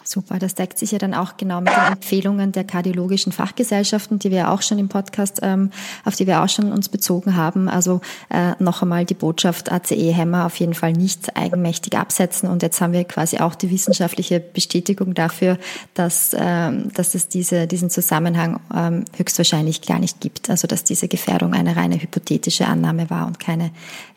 Super, 0.03 0.37
das 0.37 0.55
deckt 0.55 0.77
sich 0.77 0.91
ja 0.91 0.97
dann 0.97 1.13
auch 1.13 1.37
genau 1.37 1.61
mit 1.61 1.69
den 1.69 1.93
Empfehlungen 1.93 2.51
der 2.51 2.65
kardiologischen 2.65 3.31
Fachgesellschaften, 3.31 4.19
die 4.19 4.31
wir 4.31 4.51
auch 4.51 4.61
schon 4.61 4.77
im 4.77 4.89
Podcast, 4.89 5.39
ähm, 5.41 5.71
auf 6.03 6.15
die 6.15 6.27
wir 6.27 6.43
auch 6.43 6.49
schon 6.49 6.71
uns 6.71 6.89
bezogen 6.89 7.35
haben. 7.37 7.69
Also 7.69 8.01
äh, 8.29 8.51
noch 8.59 8.81
einmal 8.81 9.05
die 9.05 9.13
Botschaft 9.13 9.71
ACE-Hämmer 9.71 10.45
auf 10.45 10.57
jeden 10.57 10.73
Fall 10.73 10.91
nicht 10.91 11.37
eigenmächtig 11.37 11.97
absetzen. 11.97 12.49
Und 12.49 12.63
jetzt 12.63 12.81
haben 12.81 12.91
wir 12.91 13.03
quasi 13.05 13.37
auch 13.37 13.55
die 13.55 13.71
wissenschaftliche 13.71 14.39
Bestätigung 14.39 15.13
dafür, 15.13 15.57
dass, 15.93 16.35
ähm, 16.37 16.91
dass 16.93 17.15
es 17.15 17.29
diese, 17.29 17.67
diesen 17.67 17.89
Zusammenhang 17.89 18.59
ähm, 18.75 19.05
höchstwahrscheinlich 19.15 19.81
gar 19.81 19.99
nicht 19.99 20.19
gibt. 20.19 20.49
Also 20.49 20.67
dass 20.67 20.83
diese 20.83 21.07
Gefährdung 21.07 21.53
eine 21.53 21.75
reine 21.75 22.01
hypothetische 22.01 22.67
Annahme 22.67 23.09
war 23.09 23.27
und 23.27 23.39
keine 23.39 23.71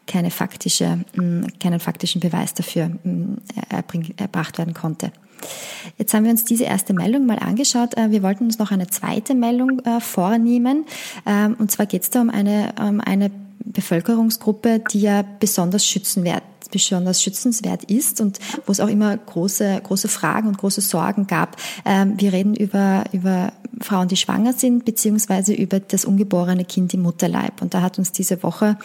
keine 0.07 0.31
faktische, 0.31 1.01
mh, 1.15 1.49
keinen 1.61 1.81
faktischen 1.81 2.21
Beweis 2.21 2.55
dafür 2.55 2.91
mh, 3.03 3.39
erbracht 4.17 4.59
werden 4.59 4.73
konnte. 4.73 5.11
Jetzt 5.99 6.13
haben 6.15 6.25
wir 6.25 6.31
uns 6.31 6.45
diese 6.45 6.65
erste 6.65 6.93
Meldung 6.93 7.27
mal 7.27 7.39
angeschaut. 7.39 7.97
Äh, 7.97 8.11
wir 8.11 8.23
wollten 8.23 8.45
uns 8.45 8.59
noch 8.59 8.71
eine 8.71 8.89
zweite 8.89 9.35
Meldung 9.35 9.81
äh, 9.81 10.01
vornehmen. 10.01 10.85
Ähm, 11.27 11.57
und 11.59 11.71
zwar 11.71 11.87
geht 11.87 12.03
es 12.03 12.11
da 12.11 12.21
um 12.21 12.31
eine, 12.31 12.75
um 12.81 13.01
eine 13.01 13.31
Bevölkerungsgruppe, 13.67 14.83
die 14.93 15.01
ja 15.01 15.25
besonders 15.41 15.87
schützenwert 15.87 16.43
besonders 16.71 17.23
schützenswert 17.23 17.85
ist 17.85 18.21
und 18.21 18.39
wo 18.67 18.73
es 18.73 18.81
auch 18.81 18.89
immer 18.89 19.17
große, 19.17 19.81
große 19.83 20.09
Fragen 20.09 20.49
und 20.49 20.59
große 20.59 20.81
Sorgen 20.81 21.27
gab. 21.27 21.57
Ähm, 21.85 22.15
wir 22.19 22.33
reden 22.33 22.55
über, 22.55 23.05
über 23.13 23.53
Frauen, 23.81 24.09
die 24.09 24.17
schwanger 24.17 24.53
sind, 24.53 24.85
beziehungsweise 24.85 25.53
über 25.53 25.81
das 25.81 26.05
ungeborene 26.05 26.65
Kind 26.65 26.95
im 26.95 27.03
Mutterleib. 27.03 27.61
Und 27.61 27.75
da 27.75 27.83
hat 27.83 27.99
uns 27.99 28.13
diese 28.13 28.43
Woche 28.43 28.77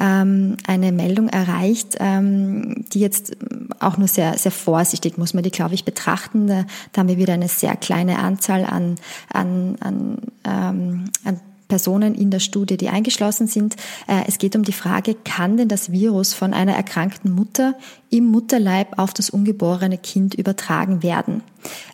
ähm, 0.00 0.56
eine 0.66 0.92
Meldung 0.92 1.28
erreicht, 1.28 1.96
ähm, 2.00 2.84
die 2.92 3.00
jetzt 3.00 3.36
auch 3.78 3.96
nur 3.98 4.08
sehr, 4.08 4.36
sehr 4.36 4.52
vorsichtig 4.52 5.18
muss 5.18 5.34
man 5.34 5.42
die, 5.42 5.50
glaube 5.50 5.74
ich, 5.74 5.84
betrachten. 5.84 6.46
Da, 6.46 6.64
haben 6.96 7.08
wir 7.08 7.18
wieder 7.18 7.34
eine 7.34 7.48
sehr 7.48 7.76
kleine 7.76 8.18
Anzahl 8.18 8.64
an, 8.64 8.96
an, 9.32 9.76
an, 9.80 11.10
an 11.24 11.40
Personen 11.72 12.14
in 12.14 12.30
der 12.30 12.38
Studie, 12.38 12.76
die 12.76 12.90
eingeschlossen 12.90 13.46
sind. 13.46 13.76
Äh, 14.06 14.24
es 14.28 14.36
geht 14.36 14.54
um 14.56 14.62
die 14.62 14.74
Frage, 14.74 15.14
kann 15.14 15.56
denn 15.56 15.68
das 15.68 15.90
Virus 15.90 16.34
von 16.34 16.52
einer 16.52 16.74
erkrankten 16.74 17.32
Mutter 17.32 17.78
im 18.10 18.26
Mutterleib 18.26 18.98
auf 18.98 19.14
das 19.14 19.30
ungeborene 19.30 19.96
Kind 19.96 20.34
übertragen 20.34 21.02
werden? 21.02 21.42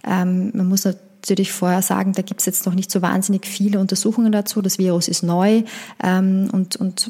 Ähm, 0.05 0.51
man 0.53 0.67
muss 0.67 0.85
natürlich 0.85 1.53
vorher 1.53 1.83
sagen, 1.83 2.13
da 2.13 2.23
gibt 2.23 2.41
es 2.41 2.47
jetzt 2.47 2.67
noch 2.67 2.75
nicht 2.75 2.91
so 2.91 3.03
wahnsinnig 3.03 3.47
viele 3.47 3.79
Untersuchungen 3.79 4.33
dazu. 4.33 4.63
Das 4.63 4.79
Virus 4.79 5.07
ist 5.07 5.23
neu 5.23 5.63
ähm, 6.03 6.49
und, 6.51 6.75
und 6.75 7.09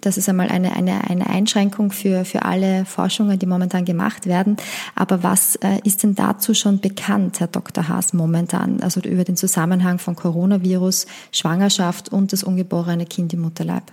das 0.00 0.16
ist 0.16 0.28
einmal 0.28 0.48
eine, 0.48 0.74
eine, 0.74 1.08
eine 1.08 1.28
Einschränkung 1.28 1.92
für, 1.92 2.24
für 2.24 2.42
alle 2.44 2.84
Forschungen, 2.84 3.38
die 3.38 3.46
momentan 3.46 3.84
gemacht 3.84 4.26
werden. 4.26 4.56
Aber 4.94 5.22
was 5.22 5.56
äh, 5.56 5.78
ist 5.84 6.02
denn 6.02 6.14
dazu 6.14 6.54
schon 6.54 6.80
bekannt, 6.80 7.40
Herr 7.40 7.48
Dr. 7.48 7.88
Haas, 7.88 8.12
momentan? 8.12 8.80
Also 8.82 9.00
über 9.00 9.24
den 9.24 9.36
Zusammenhang 9.36 9.98
von 9.98 10.16
Coronavirus, 10.16 11.06
Schwangerschaft 11.32 12.12
und 12.12 12.32
das 12.32 12.42
ungeborene 12.42 13.06
Kind 13.06 13.32
im 13.34 13.40
Mutterleib? 13.40 13.84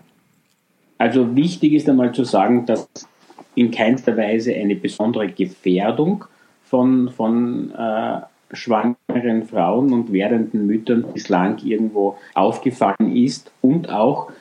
Also 0.98 1.36
wichtig 1.36 1.74
ist 1.74 1.90
einmal 1.90 2.14
zu 2.14 2.24
sagen, 2.24 2.66
dass 2.66 2.88
in 3.56 3.72
keinster 3.72 4.16
Weise 4.18 4.54
eine 4.54 4.76
besondere 4.76 5.28
Gefährdung 5.30 6.26
von, 6.64 7.10
von 7.10 7.72
äh, 7.72 8.22
schwangeren 8.54 9.44
Frauen 9.44 9.94
und 9.94 10.12
werdenden 10.14 10.68
Müttern 10.68 11.06
bislang 11.14 11.58
irgendwo 11.64 12.18
aufgefallen 12.34 13.16
ist 13.16 13.52
und 13.62 13.90
auch 13.90 14.32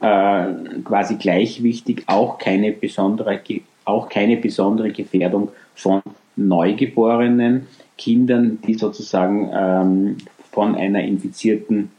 äh, 0.00 0.46
quasi 0.84 1.16
gleich 1.16 1.62
wichtig 1.62 2.04
auch 2.06 2.38
keine 2.38 2.72
besondere 2.72 3.40
auch 3.84 4.08
keine 4.08 4.36
besondere 4.36 4.90
Gefährdung 4.92 5.50
von 5.74 6.02
neugeborenen 6.36 7.66
Kindern, 7.96 8.58
die 8.66 8.74
sozusagen 8.74 9.50
ähm, 9.52 10.16
von 10.52 10.74
einer 10.74 11.02
infizierten 11.02 11.90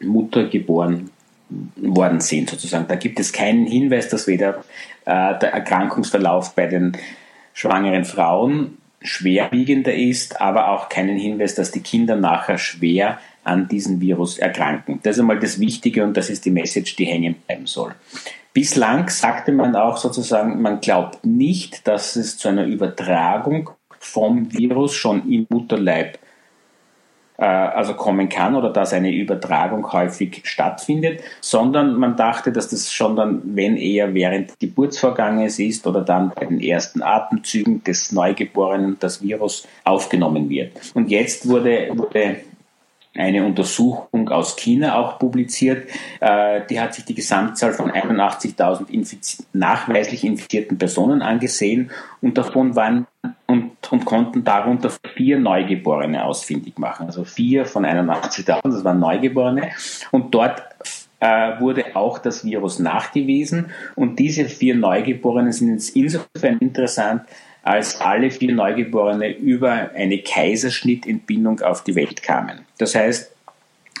Mutter 0.00 0.44
geboren 0.44 1.10
worden 1.76 2.20
sind, 2.20 2.50
sozusagen. 2.50 2.86
Da 2.88 2.96
gibt 2.96 3.20
es 3.20 3.32
keinen 3.32 3.66
Hinweis, 3.66 4.08
dass 4.08 4.26
weder 4.26 4.64
äh, 5.04 5.38
der 5.38 5.52
Erkrankungsverlauf 5.52 6.54
bei 6.54 6.66
den 6.66 6.96
schwangeren 7.54 8.04
Frauen 8.04 8.78
schwerwiegender 9.02 9.94
ist, 9.94 10.40
aber 10.40 10.70
auch 10.70 10.88
keinen 10.88 11.18
Hinweis, 11.18 11.54
dass 11.54 11.72
die 11.72 11.80
Kinder 11.80 12.16
nachher 12.16 12.58
schwer 12.58 13.18
an 13.44 13.68
diesem 13.68 14.00
Virus 14.00 14.38
erkranken. 14.38 15.00
Das 15.02 15.16
ist 15.16 15.20
einmal 15.20 15.38
das 15.38 15.58
Wichtige 15.58 16.04
und 16.04 16.16
das 16.16 16.30
ist 16.30 16.44
die 16.44 16.50
Message, 16.50 16.96
die 16.96 17.04
hängen 17.04 17.34
bleiben 17.46 17.66
soll. 17.66 17.94
Bislang 18.52 19.08
sagte 19.08 19.52
man 19.52 19.74
auch 19.76 19.96
sozusagen, 19.96 20.60
man 20.60 20.80
glaubt 20.80 21.24
nicht, 21.24 21.86
dass 21.88 22.16
es 22.16 22.36
zu 22.36 22.48
einer 22.48 22.66
Übertragung 22.66 23.70
vom 23.98 24.52
Virus 24.52 24.94
schon 24.94 25.30
im 25.30 25.46
Mutterleib 25.48 26.18
äh, 27.38 27.44
also 27.44 27.94
kommen 27.94 28.28
kann 28.28 28.54
oder 28.54 28.70
dass 28.70 28.92
eine 28.92 29.10
Übertragung 29.10 29.90
häufig 29.92 30.42
stattfindet, 30.44 31.20
sondern 31.40 31.94
man 31.94 32.16
dachte, 32.16 32.52
dass 32.52 32.68
das 32.68 32.92
schon 32.92 33.16
dann, 33.16 33.40
wenn 33.56 33.76
eher 33.76 34.12
während 34.12 34.58
Geburtsvorganges 34.60 35.58
ist 35.58 35.86
oder 35.86 36.02
dann 36.02 36.30
bei 36.34 36.44
den 36.44 36.60
ersten 36.60 37.02
Atemzügen 37.02 37.82
des 37.84 38.12
Neugeborenen 38.12 38.98
das 39.00 39.22
Virus 39.22 39.66
aufgenommen 39.84 40.50
wird. 40.50 40.72
Und 40.94 41.10
jetzt 41.10 41.48
wurde, 41.48 41.88
wurde 41.94 42.36
eine 43.14 43.44
Untersuchung 43.44 44.28
aus 44.30 44.56
China 44.56 44.96
auch 44.96 45.18
publiziert. 45.18 45.88
Äh, 46.20 46.62
die 46.68 46.80
hat 46.80 46.94
sich 46.94 47.04
die 47.04 47.14
Gesamtzahl 47.14 47.72
von 47.72 47.90
81.000 47.90 48.88
infiz 48.88 49.46
nachweislich 49.52 50.24
infizierten 50.24 50.78
Personen 50.78 51.20
angesehen 51.22 51.90
und 52.20 52.38
davon 52.38 52.74
waren 52.74 53.06
und, 53.46 53.72
und 53.90 54.04
konnten 54.04 54.44
darunter 54.44 54.90
vier 55.14 55.38
Neugeborene 55.38 56.24
ausfindig 56.24 56.78
machen. 56.78 57.06
Also 57.06 57.24
vier 57.24 57.66
von 57.66 57.84
81.000, 57.84 58.60
das 58.62 58.84
waren 58.84 58.98
Neugeborene. 58.98 59.70
Und 60.10 60.34
dort 60.34 60.62
äh, 61.20 61.60
wurde 61.60 61.94
auch 61.94 62.18
das 62.18 62.44
Virus 62.44 62.78
nachgewiesen. 62.78 63.70
Und 63.94 64.18
diese 64.18 64.46
vier 64.46 64.74
Neugeborenen 64.74 65.52
sind 65.52 65.94
insofern 65.94 66.58
interessant, 66.58 67.22
als 67.62 68.00
alle 68.00 68.30
vier 68.30 68.54
Neugeborene 68.54 69.36
über 69.36 69.90
eine 69.94 70.18
Kaiserschnittentbindung 70.18 71.60
auf 71.60 71.84
die 71.84 71.94
Welt 71.94 72.22
kamen. 72.22 72.60
Das 72.78 72.94
heißt, 72.94 73.32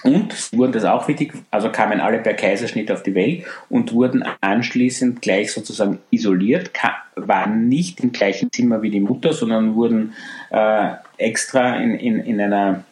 und 0.02 0.52
wurden 0.52 0.72
das 0.72 0.84
auch 0.84 1.06
wichtig, 1.06 1.32
also 1.50 1.70
kamen 1.70 2.00
alle 2.00 2.18
per 2.18 2.34
Kaiserschnitt 2.34 2.90
auf 2.90 3.04
die 3.04 3.14
Welt 3.14 3.44
und 3.68 3.92
wurden 3.92 4.24
anschließend 4.40 5.22
gleich 5.22 5.52
sozusagen 5.52 5.98
isoliert, 6.10 6.72
waren 7.14 7.68
nicht 7.68 8.00
im 8.00 8.10
gleichen 8.10 8.50
Zimmer 8.50 8.82
wie 8.82 8.90
die 8.90 9.00
Mutter, 9.00 9.32
sondern 9.32 9.76
wurden 9.76 10.14
äh, 10.50 10.94
extra 11.18 11.76
in, 11.76 11.94
in, 11.94 12.18
in 12.18 12.40
einer 12.40 12.82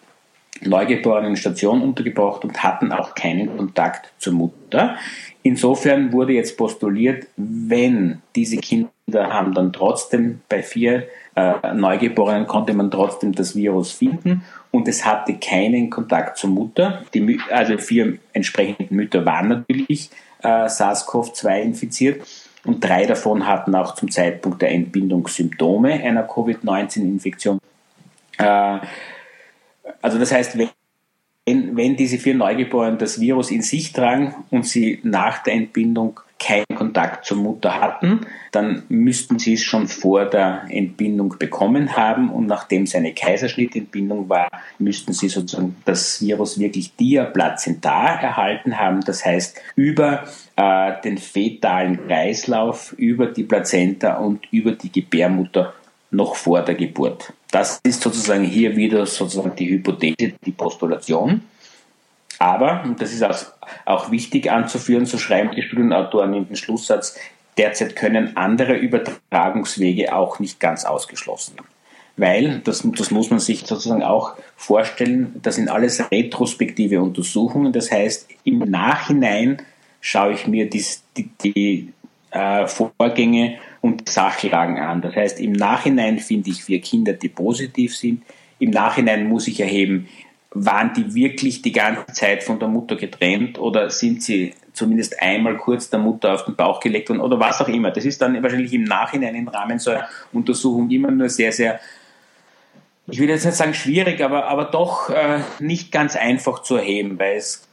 neugeborenen 0.62 1.36
Station 1.36 1.82
untergebracht 1.82 2.44
und 2.44 2.62
hatten 2.62 2.92
auch 2.92 3.14
keinen 3.14 3.56
Kontakt 3.56 4.12
zur 4.18 4.34
Mutter. 4.34 4.96
Insofern 5.42 6.12
wurde 6.12 6.34
jetzt 6.34 6.56
postuliert, 6.56 7.26
wenn 7.36 8.20
diese 8.36 8.58
Kinder 8.58 8.90
haben 9.14 9.54
dann 9.54 9.72
trotzdem 9.72 10.40
bei 10.48 10.62
vier 10.62 11.06
äh, 11.34 11.72
Neugeborenen 11.74 12.46
konnte 12.46 12.74
man 12.74 12.90
trotzdem 12.90 13.32
das 13.32 13.56
Virus 13.56 13.92
finden 13.92 14.44
und 14.70 14.86
es 14.88 15.06
hatte 15.06 15.34
keinen 15.34 15.90
Kontakt 15.90 16.36
zur 16.36 16.50
Mutter. 16.50 17.02
Die, 17.14 17.40
also 17.50 17.78
vier 17.78 18.18
entsprechenden 18.32 18.94
Mütter 18.94 19.24
waren 19.24 19.48
natürlich 19.48 20.10
äh, 20.42 20.66
SARS-CoV-2 20.66 21.62
infiziert 21.62 22.26
und 22.64 22.84
drei 22.84 23.06
davon 23.06 23.46
hatten 23.46 23.74
auch 23.74 23.94
zum 23.94 24.10
Zeitpunkt 24.10 24.60
der 24.62 24.72
Entbindung 24.72 25.26
Symptome 25.26 25.92
einer 25.92 26.24
Covid-19-Infektion. 26.24 27.58
Äh, 28.38 28.78
also 30.00 30.18
das 30.18 30.32
heißt, 30.32 30.58
wenn 30.58 30.70
wenn, 31.46 31.96
diese 31.96 32.18
vier 32.18 32.34
Neugeborenen 32.34 32.98
das 32.98 33.20
Virus 33.20 33.50
in 33.50 33.62
sich 33.62 33.92
tragen 33.92 34.34
und 34.50 34.66
sie 34.66 35.00
nach 35.02 35.42
der 35.42 35.54
Entbindung 35.54 36.20
keinen 36.38 36.64
Kontakt 36.74 37.26
zur 37.26 37.36
Mutter 37.36 37.80
hatten, 37.80 38.20
dann 38.50 38.84
müssten 38.88 39.38
sie 39.38 39.54
es 39.54 39.62
schon 39.62 39.88
vor 39.88 40.24
der 40.24 40.64
Entbindung 40.70 41.36
bekommen 41.38 41.96
haben 41.96 42.30
und 42.30 42.46
nachdem 42.46 42.84
es 42.84 42.94
eine 42.94 43.12
Kaiserschnittentbindung 43.12 44.28
war, 44.28 44.48
müssten 44.78 45.12
sie 45.12 45.28
sozusagen 45.28 45.76
das 45.84 46.22
Virus 46.22 46.58
wirklich 46.58 46.96
diaplazentar 46.96 48.22
erhalten 48.22 48.78
haben, 48.78 49.02
das 49.02 49.24
heißt 49.24 49.60
über 49.76 50.24
äh, 50.56 50.92
den 51.04 51.18
fetalen 51.18 52.06
Kreislauf, 52.06 52.94
über 52.96 53.26
die 53.26 53.44
Plazenta 53.44 54.16
und 54.16 54.50
über 54.50 54.72
die 54.72 54.90
Gebärmutter 54.90 55.74
noch 56.10 56.36
vor 56.36 56.62
der 56.62 56.74
Geburt. 56.74 57.34
Das 57.50 57.80
ist 57.82 58.00
sozusagen 58.00 58.44
hier 58.44 58.76
wieder 58.76 59.06
sozusagen 59.06 59.56
die 59.56 59.68
Hypothese, 59.70 60.34
die 60.44 60.52
Postulation. 60.52 61.42
Aber, 62.38 62.82
und 62.84 63.00
das 63.00 63.12
ist 63.12 63.24
auch 63.84 64.10
wichtig 64.10 64.50
anzuführen, 64.50 65.04
so 65.04 65.18
schreiben 65.18 65.50
die 65.54 65.62
Studienautoren 65.62 66.32
in 66.32 66.46
den 66.46 66.56
Schlusssatz, 66.56 67.16
derzeit 67.58 67.96
können 67.96 68.36
andere 68.36 68.74
Übertragungswege 68.76 70.14
auch 70.14 70.38
nicht 70.38 70.60
ganz 70.60 70.84
ausgeschlossen 70.84 71.56
werden. 71.56 71.68
Weil, 72.16 72.60
das, 72.60 72.82
das 72.96 73.10
muss 73.10 73.30
man 73.30 73.40
sich 73.40 73.66
sozusagen 73.66 74.02
auch 74.02 74.34
vorstellen, 74.56 75.34
das 75.42 75.56
sind 75.56 75.68
alles 75.68 76.02
retrospektive 76.10 77.00
Untersuchungen. 77.00 77.72
Das 77.72 77.90
heißt, 77.90 78.28
im 78.44 78.58
Nachhinein 78.58 79.62
schaue 80.00 80.32
ich 80.32 80.46
mir 80.46 80.68
die, 80.68 80.84
die, 81.16 81.30
die 81.42 81.92
äh, 82.30 82.66
Vorgänge 82.66 83.58
und 83.80 84.08
Sachlagen 84.08 84.78
an. 84.78 85.00
Das 85.00 85.14
heißt, 85.14 85.40
im 85.40 85.52
Nachhinein 85.52 86.18
finde 86.18 86.50
ich 86.50 86.64
vier 86.64 86.80
Kinder, 86.80 87.12
die 87.12 87.28
positiv 87.28 87.96
sind. 87.96 88.22
Im 88.58 88.70
Nachhinein 88.70 89.26
muss 89.26 89.48
ich 89.48 89.60
erheben, 89.60 90.08
waren 90.52 90.92
die 90.94 91.14
wirklich 91.14 91.62
die 91.62 91.72
ganze 91.72 92.12
Zeit 92.12 92.42
von 92.42 92.58
der 92.58 92.68
Mutter 92.68 92.96
getrennt 92.96 93.58
oder 93.58 93.88
sind 93.90 94.22
sie 94.22 94.52
zumindest 94.72 95.20
einmal 95.22 95.56
kurz 95.56 95.90
der 95.90 96.00
Mutter 96.00 96.34
auf 96.34 96.44
den 96.44 96.56
Bauch 96.56 96.80
gelegt 96.80 97.08
worden 97.08 97.20
oder 97.20 97.38
was 97.38 97.60
auch 97.60 97.68
immer. 97.68 97.90
Das 97.90 98.04
ist 98.04 98.20
dann 98.20 98.42
wahrscheinlich 98.42 98.72
im 98.72 98.84
Nachhinein 98.84 99.34
im 99.34 99.48
Rahmen 99.48 99.78
so 99.78 99.90
einer 99.90 100.08
Untersuchung 100.32 100.90
immer 100.90 101.10
nur 101.10 101.28
sehr, 101.28 101.52
sehr, 101.52 101.80
ich 103.06 103.18
will 103.18 103.28
jetzt 103.28 103.44
nicht 103.44 103.56
sagen 103.56 103.74
schwierig, 103.74 104.20
aber, 104.22 104.46
aber 104.46 104.64
doch 104.64 105.10
äh, 105.10 105.40
nicht 105.60 105.92
ganz 105.92 106.16
einfach 106.16 106.62
zu 106.62 106.76
erheben, 106.76 107.18
weil 107.18 107.36
es 107.36 107.68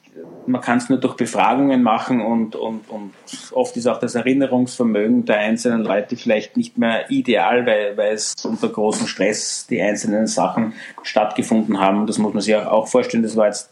man 0.46 0.62
kann 0.62 0.78
es 0.78 0.90
nur 0.90 1.00
durch 1.00 1.16
Befragungen 1.16 1.84
machen 1.84 2.22
und, 2.22 2.56
und, 2.56 2.90
und 2.90 3.14
oft 3.52 3.76
ist 3.76 3.88
auch 3.88 4.00
das 4.00 4.16
Erinnerungsvermögen 4.16 5.26
der 5.26 5.40
einzelnen 5.40 5.84
Leute 5.84 6.16
vielleicht 6.16 6.56
nicht 6.58 6.78
mehr 6.78 7.10
ideal, 7.12 7.66
weil, 7.66 7.98
weil 7.98 8.14
es 8.14 8.34
unter 8.46 8.70
großem 8.70 9.08
Stress 9.08 9.68
die 9.70 9.82
einzelnen 9.82 10.28
Sachen 10.28 10.74
stattgefunden 11.04 11.80
haben. 11.80 12.08
Das 12.08 12.18
muss 12.18 12.34
man 12.34 12.42
sich 12.42 12.56
auch 12.56 12.88
vorstellen. 12.88 13.24
Das 13.24 13.36
war 13.36 13.48
jetzt 13.48 13.70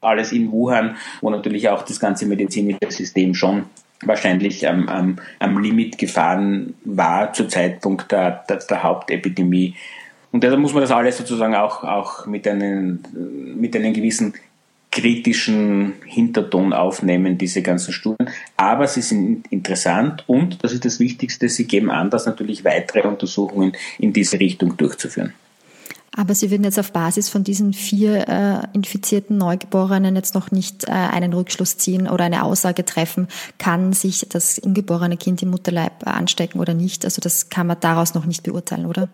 alles 0.00 0.32
in 0.32 0.50
Wuhan, 0.50 0.96
wo 1.20 1.30
natürlich 1.30 1.68
auch 1.68 1.82
das 1.82 2.00
ganze 2.00 2.26
medizinische 2.26 2.90
System 2.90 3.34
schon 3.34 3.66
wahrscheinlich 4.02 4.66
am, 4.66 4.88
am, 4.88 5.16
am 5.38 5.62
Limit 5.62 5.98
gefahren 5.98 6.74
war 6.84 7.32
zu 7.32 7.46
Zeitpunkt 7.46 8.10
der, 8.10 8.44
der, 8.48 8.56
der 8.56 8.82
Hauptepidemie. 8.82 9.76
Und 10.32 10.42
deshalb 10.42 10.60
muss 10.60 10.72
man 10.72 10.82
das 10.82 10.90
alles 10.90 11.18
sozusagen 11.18 11.54
auch, 11.54 11.84
auch 11.84 12.26
mit, 12.26 12.46
einem, 12.46 13.00
mit 13.56 13.74
einem 13.76 13.92
gewissen 13.92 14.32
kritischen 14.90 15.94
Hinterton 16.04 16.72
aufnehmen, 16.72 17.38
diese 17.38 17.62
ganzen 17.62 17.92
Studien. 17.92 18.28
Aber 18.56 18.86
sie 18.86 19.02
sind 19.02 19.46
interessant 19.50 20.24
und, 20.26 20.62
das 20.64 20.72
ist 20.72 20.84
das 20.84 20.98
Wichtigste, 20.98 21.48
sie 21.48 21.66
geben 21.66 21.90
an, 21.90 22.10
dass 22.10 22.26
natürlich 22.26 22.64
weitere 22.64 23.06
Untersuchungen 23.06 23.72
in 23.98 24.12
diese 24.12 24.40
Richtung 24.40 24.76
durchzuführen. 24.76 25.32
Aber 26.16 26.34
Sie 26.34 26.50
würden 26.50 26.64
jetzt 26.64 26.78
auf 26.78 26.92
Basis 26.92 27.28
von 27.28 27.44
diesen 27.44 27.72
vier 27.72 28.28
äh, 28.28 28.76
infizierten 28.76 29.38
Neugeborenen 29.38 30.16
jetzt 30.16 30.34
noch 30.34 30.50
nicht 30.50 30.88
äh, 30.88 30.90
einen 30.90 31.32
Rückschluss 31.32 31.78
ziehen 31.78 32.08
oder 32.08 32.24
eine 32.24 32.42
Aussage 32.42 32.84
treffen, 32.84 33.28
kann 33.58 33.92
sich 33.92 34.26
das 34.28 34.58
ungeborene 34.58 35.16
Kind 35.16 35.40
im 35.42 35.50
Mutterleib 35.50 36.04
anstecken 36.06 36.60
oder 36.60 36.74
nicht. 36.74 37.04
Also 37.04 37.20
das 37.20 37.48
kann 37.48 37.68
man 37.68 37.78
daraus 37.78 38.14
noch 38.14 38.26
nicht 38.26 38.42
beurteilen, 38.42 38.86
oder? 38.86 39.08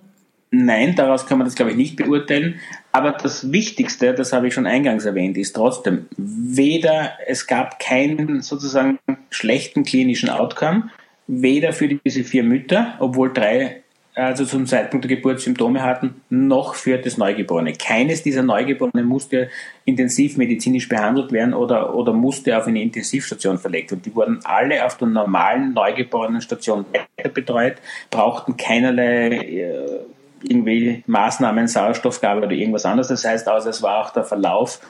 Nein, 0.50 0.94
daraus 0.96 1.26
kann 1.26 1.38
man 1.38 1.46
das, 1.46 1.54
glaube 1.54 1.72
ich, 1.72 1.76
nicht 1.76 1.96
beurteilen. 1.96 2.60
Aber 2.96 3.12
das 3.12 3.52
Wichtigste, 3.52 4.14
das 4.14 4.32
habe 4.32 4.48
ich 4.48 4.54
schon 4.54 4.66
eingangs 4.66 5.04
erwähnt, 5.04 5.36
ist 5.36 5.54
trotzdem, 5.54 6.06
weder, 6.16 7.10
es 7.26 7.46
gab 7.46 7.78
keinen 7.78 8.40
sozusagen 8.40 8.98
schlechten 9.28 9.84
klinischen 9.84 10.30
Outcome, 10.30 10.88
weder 11.26 11.74
für 11.74 11.88
diese 11.88 12.24
vier 12.24 12.42
Mütter, 12.42 12.94
obwohl 12.98 13.34
drei 13.34 13.82
also 14.14 14.46
zum 14.46 14.64
Zeitpunkt 14.64 15.04
der 15.04 15.14
Geburt 15.14 15.40
Symptome 15.40 15.82
hatten, 15.82 16.22
noch 16.30 16.74
für 16.74 16.96
das 16.96 17.18
Neugeborene. 17.18 17.74
Keines 17.74 18.22
dieser 18.22 18.42
Neugeborenen 18.42 19.04
musste 19.04 19.50
intensiv 19.84 20.38
medizinisch 20.38 20.88
behandelt 20.88 21.32
werden 21.32 21.52
oder, 21.52 21.94
oder 21.94 22.14
musste 22.14 22.56
auf 22.56 22.66
eine 22.66 22.80
Intensivstation 22.80 23.58
verlegt 23.58 23.90
werden. 23.90 24.00
Die 24.06 24.14
wurden 24.14 24.40
alle 24.44 24.86
auf 24.86 24.96
der 24.96 25.08
normalen 25.08 25.74
Neugeborenenstation 25.74 26.86
weiter 26.94 27.28
betreut, 27.28 27.74
brauchten 28.10 28.56
keinerlei 28.56 29.36
äh, 29.36 30.00
irgendwie 30.42 31.02
Maßnahmen, 31.06 31.68
Sauerstoffgabe 31.68 32.42
oder 32.42 32.52
irgendwas 32.52 32.84
anderes. 32.84 33.08
Das 33.08 33.24
heißt 33.24 33.48
also, 33.48 33.70
es 33.70 33.82
war 33.82 34.04
auch 34.04 34.10
der 34.10 34.24
Verlauf 34.24 34.80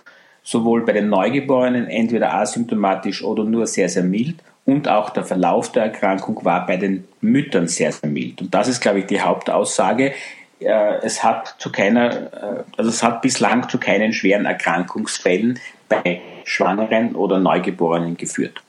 sowohl 0.42 0.84
bei 0.84 0.92
den 0.92 1.08
Neugeborenen 1.08 1.88
entweder 1.88 2.34
asymptomatisch 2.34 3.24
oder 3.24 3.44
nur 3.44 3.66
sehr, 3.66 3.88
sehr 3.88 4.04
mild 4.04 4.36
und 4.64 4.88
auch 4.88 5.10
der 5.10 5.24
Verlauf 5.24 5.72
der 5.72 5.84
Erkrankung 5.84 6.44
war 6.44 6.66
bei 6.66 6.76
den 6.76 7.06
Müttern 7.20 7.68
sehr, 7.68 7.92
sehr 7.92 8.08
mild. 8.08 8.40
Und 8.40 8.54
das 8.54 8.68
ist, 8.68 8.80
glaube 8.80 9.00
ich, 9.00 9.06
die 9.06 9.20
Hauptaussage. 9.20 10.12
Es 10.58 11.22
hat 11.22 11.56
zu 11.58 11.70
keiner, 11.70 12.32
äh, 12.32 12.64
also 12.76 12.90
es 12.90 13.02
hat 13.02 13.20
bislang 13.22 13.68
zu 13.68 13.78
keinen 13.78 14.12
schweren 14.12 14.46
Erkrankungsfällen 14.46 15.58
bei 15.88 16.22
Schwangeren 16.44 17.14
oder 17.14 17.38
Neugeborenen 17.38 18.16
geführt. 18.16 18.62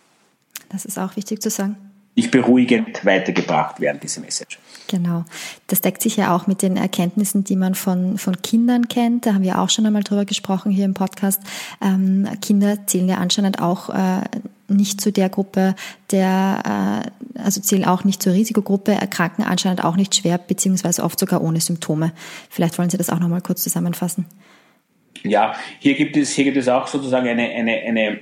Das 0.70 0.84
ist 0.84 1.00
auch 1.00 1.16
wichtig 1.16 1.42
zu 1.42 1.50
sagen 1.50 1.87
nicht 2.18 2.32
beruhigend 2.32 3.06
weitergebracht 3.06 3.80
werden, 3.80 4.00
diese 4.02 4.20
Message. 4.20 4.58
Genau. 4.88 5.24
Das 5.68 5.82
deckt 5.82 6.02
sich 6.02 6.18
ja 6.18 6.36
auch 6.36 6.48
mit 6.48 6.62
den 6.62 6.78
Erkenntnissen, 6.78 7.44
die 7.44 7.56
man 7.56 7.76
von, 7.76 8.18
von 8.18 8.42
Kindern 8.42 8.88
kennt. 8.88 9.26
Da 9.26 9.36
haben 9.36 9.44
wir 9.44 9.60
auch 9.60 9.70
schon 9.70 9.86
einmal 9.86 10.04
drüber 10.04 10.26
gesprochen 10.26 10.72
hier 10.72 10.86
im 10.86 10.94
Podcast. 10.96 11.42
Ähm, 11.82 12.28
Kinder 12.42 12.88
zählen 12.88 13.08
ja 13.08 13.18
anscheinend 13.18 13.62
auch 13.62 13.90
äh, 13.90 14.22
nicht 14.68 15.00
zu 15.00 15.12
der 15.12 15.30
Gruppe 15.30 15.76
der, 16.12 17.04
äh, 17.36 17.40
also 17.40 17.62
zählen 17.62 17.86
auch 17.86 18.04
nicht 18.04 18.24
zur 18.24 18.34
Risikogruppe, 18.34 18.94
erkranken 18.94 19.44
anscheinend 19.44 19.84
auch 19.84 19.96
nicht 19.96 20.16
schwer, 20.16 20.40
beziehungsweise 20.40 21.04
oft 21.04 21.20
sogar 21.20 21.42
ohne 21.44 21.62
Symptome. 21.62 22.14
Vielleicht 22.50 22.80
wollen 22.80 22.90
Sie 22.90 22.98
das 22.98 23.12
auch 23.12 23.20
nochmal 23.20 23.42
kurz 23.42 23.62
zusammenfassen. 23.62 24.26
Ja, 25.24 25.56
hier 25.80 25.96
gibt 25.96 26.18
es, 26.18 26.32
hier 26.32 26.46
gibt 26.46 26.58
es 26.58 26.68
auch 26.68 26.88
sozusagen 26.88 27.28
eine, 27.28 27.44
eine, 27.44 27.74
eine 27.74 28.20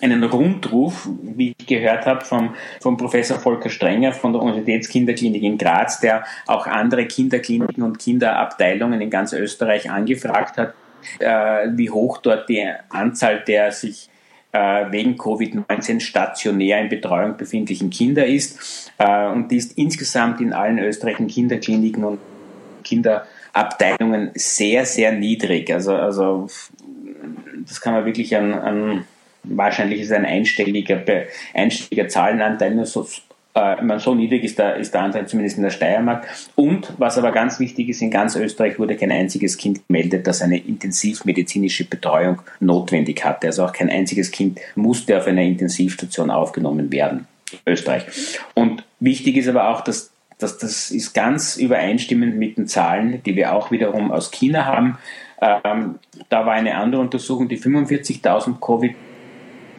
einen 0.00 0.22
Rundruf, 0.24 1.08
wie 1.22 1.54
ich 1.58 1.66
gehört 1.66 2.06
habe, 2.06 2.24
vom, 2.24 2.54
vom 2.80 2.96
Professor 2.96 3.38
Volker 3.38 3.70
Strenger 3.70 4.12
von 4.12 4.32
der 4.32 4.42
Universitätskinderklinik 4.42 5.42
in 5.42 5.58
Graz, 5.58 6.00
der 6.00 6.24
auch 6.46 6.66
andere 6.66 7.06
Kinderkliniken 7.06 7.82
und 7.82 7.98
Kinderabteilungen 7.98 9.00
in 9.00 9.10
ganz 9.10 9.32
Österreich 9.32 9.90
angefragt 9.90 10.56
hat, 10.56 10.74
äh, 11.18 11.68
wie 11.74 11.90
hoch 11.90 12.18
dort 12.18 12.48
die 12.48 12.64
Anzahl 12.90 13.42
der 13.46 13.72
sich 13.72 14.08
äh, 14.52 14.90
wegen 14.90 15.16
Covid-19 15.16 16.00
stationär 16.00 16.80
in 16.80 16.88
Betreuung 16.88 17.36
befindlichen 17.36 17.90
Kinder 17.90 18.26
ist. 18.26 18.92
Äh, 18.98 19.28
und 19.28 19.50
die 19.50 19.56
ist 19.56 19.76
insgesamt 19.76 20.40
in 20.40 20.52
allen 20.52 20.78
österreichischen 20.78 21.28
Kinderkliniken 21.28 22.04
und 22.04 22.18
Kinderabteilungen 22.84 24.30
sehr, 24.34 24.86
sehr 24.86 25.12
niedrig. 25.12 25.72
Also, 25.72 25.94
also 25.94 26.48
das 27.66 27.80
kann 27.80 27.94
man 27.94 28.06
wirklich 28.06 28.34
an, 28.36 28.54
an 28.54 29.04
wahrscheinlich 29.44 30.00
ist 30.00 30.12
ein 30.12 30.24
einstelliger, 30.24 31.02
einstelliger 31.54 32.08
Zahlenanteil, 32.08 32.74
nur 32.74 32.86
so, 32.86 33.06
äh, 33.54 33.98
so 33.98 34.14
niedrig 34.14 34.44
ist 34.44 34.58
der, 34.58 34.76
ist 34.76 34.94
der 34.94 35.02
Anteil 35.02 35.26
zumindest 35.26 35.56
in 35.56 35.62
der 35.62 35.70
Steiermark. 35.70 36.26
Und 36.54 36.92
was 36.98 37.18
aber 37.18 37.32
ganz 37.32 37.58
wichtig 37.60 37.88
ist, 37.88 38.02
in 38.02 38.10
ganz 38.10 38.36
Österreich 38.36 38.78
wurde 38.78 38.96
kein 38.96 39.12
einziges 39.12 39.56
Kind 39.56 39.86
gemeldet, 39.86 40.26
das 40.26 40.42
eine 40.42 40.58
intensivmedizinische 40.58 41.84
Betreuung 41.84 42.42
notwendig 42.60 43.24
hatte. 43.24 43.48
Also 43.48 43.64
auch 43.64 43.72
kein 43.72 43.90
einziges 43.90 44.30
Kind 44.30 44.58
musste 44.74 45.16
auf 45.18 45.26
einer 45.26 45.42
Intensivstation 45.42 46.30
aufgenommen 46.30 46.92
werden. 46.92 47.26
Österreich. 47.66 48.04
Und 48.54 48.84
wichtig 49.00 49.36
ist 49.36 49.48
aber 49.48 49.70
auch, 49.70 49.80
dass 49.80 50.12
dass 50.38 50.56
das 50.56 50.90
ist 50.90 51.14
ganz 51.14 51.56
übereinstimmend 51.56 52.36
mit 52.36 52.56
den 52.56 52.66
Zahlen, 52.66 53.22
die 53.24 53.36
wir 53.36 53.52
auch 53.54 53.70
wiederum 53.70 54.12
aus 54.12 54.30
China 54.30 54.64
haben. 54.64 54.98
Ähm, 55.40 55.96
da 56.28 56.46
war 56.46 56.52
eine 56.52 56.76
andere 56.76 57.00
Untersuchung, 57.00 57.48
die 57.48 57.58
45.000 57.58 58.60
Covid 58.60 58.94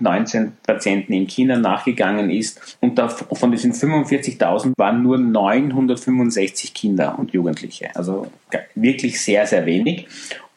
19 0.02 0.54
Patienten 0.66 1.14
in 1.14 1.28
China 1.28 1.58
nachgegangen 1.58 2.30
ist. 2.30 2.78
Und 2.82 3.00
von 3.34 3.52
diesen 3.52 3.74
45.000 3.74 4.74
waren 4.78 5.04
nur 5.04 5.18
965 5.18 6.74
Kinder 6.74 7.18
und 7.18 7.32
Jugendliche. 7.32 7.96
Also 7.96 8.28
wirklich 8.76 9.22
sehr, 9.22 9.46
sehr 9.46 9.66
wenig. 9.66 10.08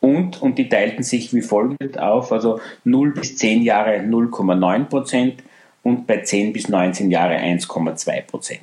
Und, 0.00 0.42
und 0.42 0.58
die 0.58 0.68
teilten 0.68 1.04
sich 1.04 1.32
wie 1.32 1.42
folgt 1.42 1.98
auf, 1.98 2.32
also 2.32 2.60
0 2.84 3.12
bis 3.12 3.36
10 3.36 3.62
Jahre 3.62 3.98
0,9 3.98 4.84
Prozent 4.86 5.42
und 5.84 6.06
bei 6.06 6.22
10 6.22 6.52
bis 6.52 6.68
19 6.68 7.10
Jahre 7.10 7.36
1,2 7.36 8.22
Prozent. 8.22 8.62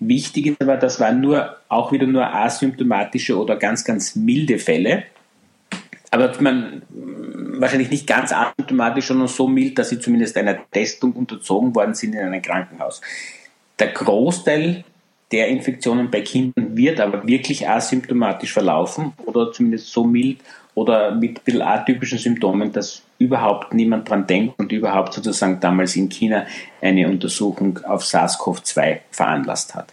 Wichtig 0.00 0.46
ist 0.48 0.60
aber, 0.60 0.76
das 0.76 0.98
waren 0.98 1.20
nur, 1.20 1.56
auch 1.68 1.92
wieder 1.92 2.06
nur 2.06 2.34
asymptomatische 2.34 3.38
oder 3.38 3.56
ganz, 3.56 3.84
ganz 3.84 4.16
milde 4.16 4.58
Fälle. 4.58 5.04
Aber 6.10 6.32
man, 6.40 6.82
wahrscheinlich 7.62 7.90
nicht 7.90 8.06
ganz 8.06 8.32
asymptomatisch, 8.32 9.06
sondern 9.06 9.28
so 9.28 9.48
mild, 9.48 9.78
dass 9.78 9.88
sie 9.88 10.00
zumindest 10.00 10.36
einer 10.36 10.58
Testung 10.70 11.12
unterzogen 11.12 11.74
worden 11.74 11.94
sind 11.94 12.14
in 12.14 12.20
einem 12.20 12.42
Krankenhaus. 12.42 13.00
Der 13.78 13.88
Großteil 13.88 14.84
der 15.30 15.48
Infektionen 15.48 16.10
bei 16.10 16.20
Kindern 16.20 16.76
wird 16.76 17.00
aber 17.00 17.26
wirklich 17.26 17.66
asymptomatisch 17.66 18.52
verlaufen 18.52 19.12
oder 19.24 19.50
zumindest 19.52 19.90
so 19.90 20.04
mild 20.04 20.40
oder 20.74 21.14
mit 21.14 21.38
ein 21.38 21.44
bisschen 21.44 21.62
atypischen 21.62 22.18
Symptomen, 22.18 22.72
dass 22.72 23.02
überhaupt 23.18 23.72
niemand 23.72 24.10
dran 24.10 24.26
denkt 24.26 24.58
und 24.58 24.72
überhaupt 24.72 25.14
sozusagen 25.14 25.60
damals 25.60 25.96
in 25.96 26.08
China 26.08 26.46
eine 26.80 27.08
Untersuchung 27.08 27.78
auf 27.84 28.02
SARS-CoV-2 28.02 28.98
veranlasst 29.10 29.74
hat. 29.74 29.92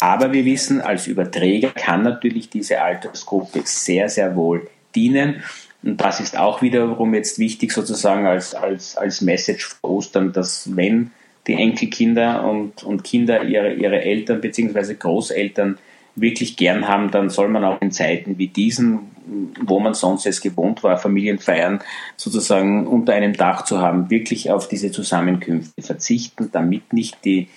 Aber 0.00 0.32
wir 0.32 0.44
wissen, 0.44 0.80
als 0.80 1.06
Überträger 1.06 1.70
kann 1.70 2.02
natürlich 2.02 2.50
diese 2.50 2.82
Altersgruppe 2.82 3.60
sehr, 3.64 4.08
sehr 4.08 4.34
wohl 4.34 4.68
dienen. 4.96 5.42
Und 5.82 6.00
das 6.00 6.20
ist 6.20 6.38
auch 6.38 6.62
wiederum 6.62 7.14
jetzt 7.14 7.38
wichtig 7.38 7.72
sozusagen 7.72 8.26
als, 8.26 8.54
als, 8.54 8.96
als 8.96 9.20
Message 9.20 9.66
für 9.66 9.84
Ostern, 9.84 10.32
dass 10.32 10.76
wenn 10.76 11.10
die 11.46 11.54
Enkelkinder 11.54 12.44
und, 12.48 12.84
und 12.84 13.02
Kinder 13.02 13.42
ihre, 13.42 13.72
ihre 13.74 14.00
Eltern 14.00 14.40
bzw. 14.40 14.94
Großeltern 14.94 15.78
wirklich 16.14 16.56
gern 16.56 16.88
haben, 16.88 17.10
dann 17.10 17.30
soll 17.30 17.48
man 17.48 17.64
auch 17.64 17.80
in 17.80 17.90
Zeiten 17.90 18.38
wie 18.38 18.48
diesen, 18.48 19.10
wo 19.60 19.80
man 19.80 19.94
sonst 19.94 20.26
es 20.26 20.40
gewohnt 20.40 20.82
war, 20.82 20.98
Familienfeiern 20.98 21.80
sozusagen 22.16 22.86
unter 22.86 23.14
einem 23.14 23.32
Dach 23.32 23.62
zu 23.64 23.80
haben, 23.80 24.10
wirklich 24.10 24.50
auf 24.50 24.68
diese 24.68 24.90
Zusammenkünfte 24.90 25.82
verzichten, 25.82 26.50
damit 26.52 26.92
nicht 26.92 27.24
die 27.24 27.48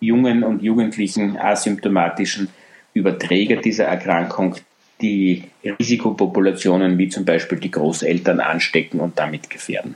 jungen 0.00 0.44
und 0.44 0.62
jugendlichen 0.62 1.36
asymptomatischen 1.36 2.48
Überträger 2.92 3.56
dieser 3.56 3.86
Erkrankung 3.86 4.56
die 5.04 5.44
Risikopopulationen 5.78 6.96
wie 6.96 7.08
zum 7.08 7.24
Beispiel 7.24 7.58
die 7.58 7.70
Großeltern 7.70 8.40
anstecken 8.40 9.00
und 9.00 9.18
damit 9.18 9.50
gefährden. 9.50 9.94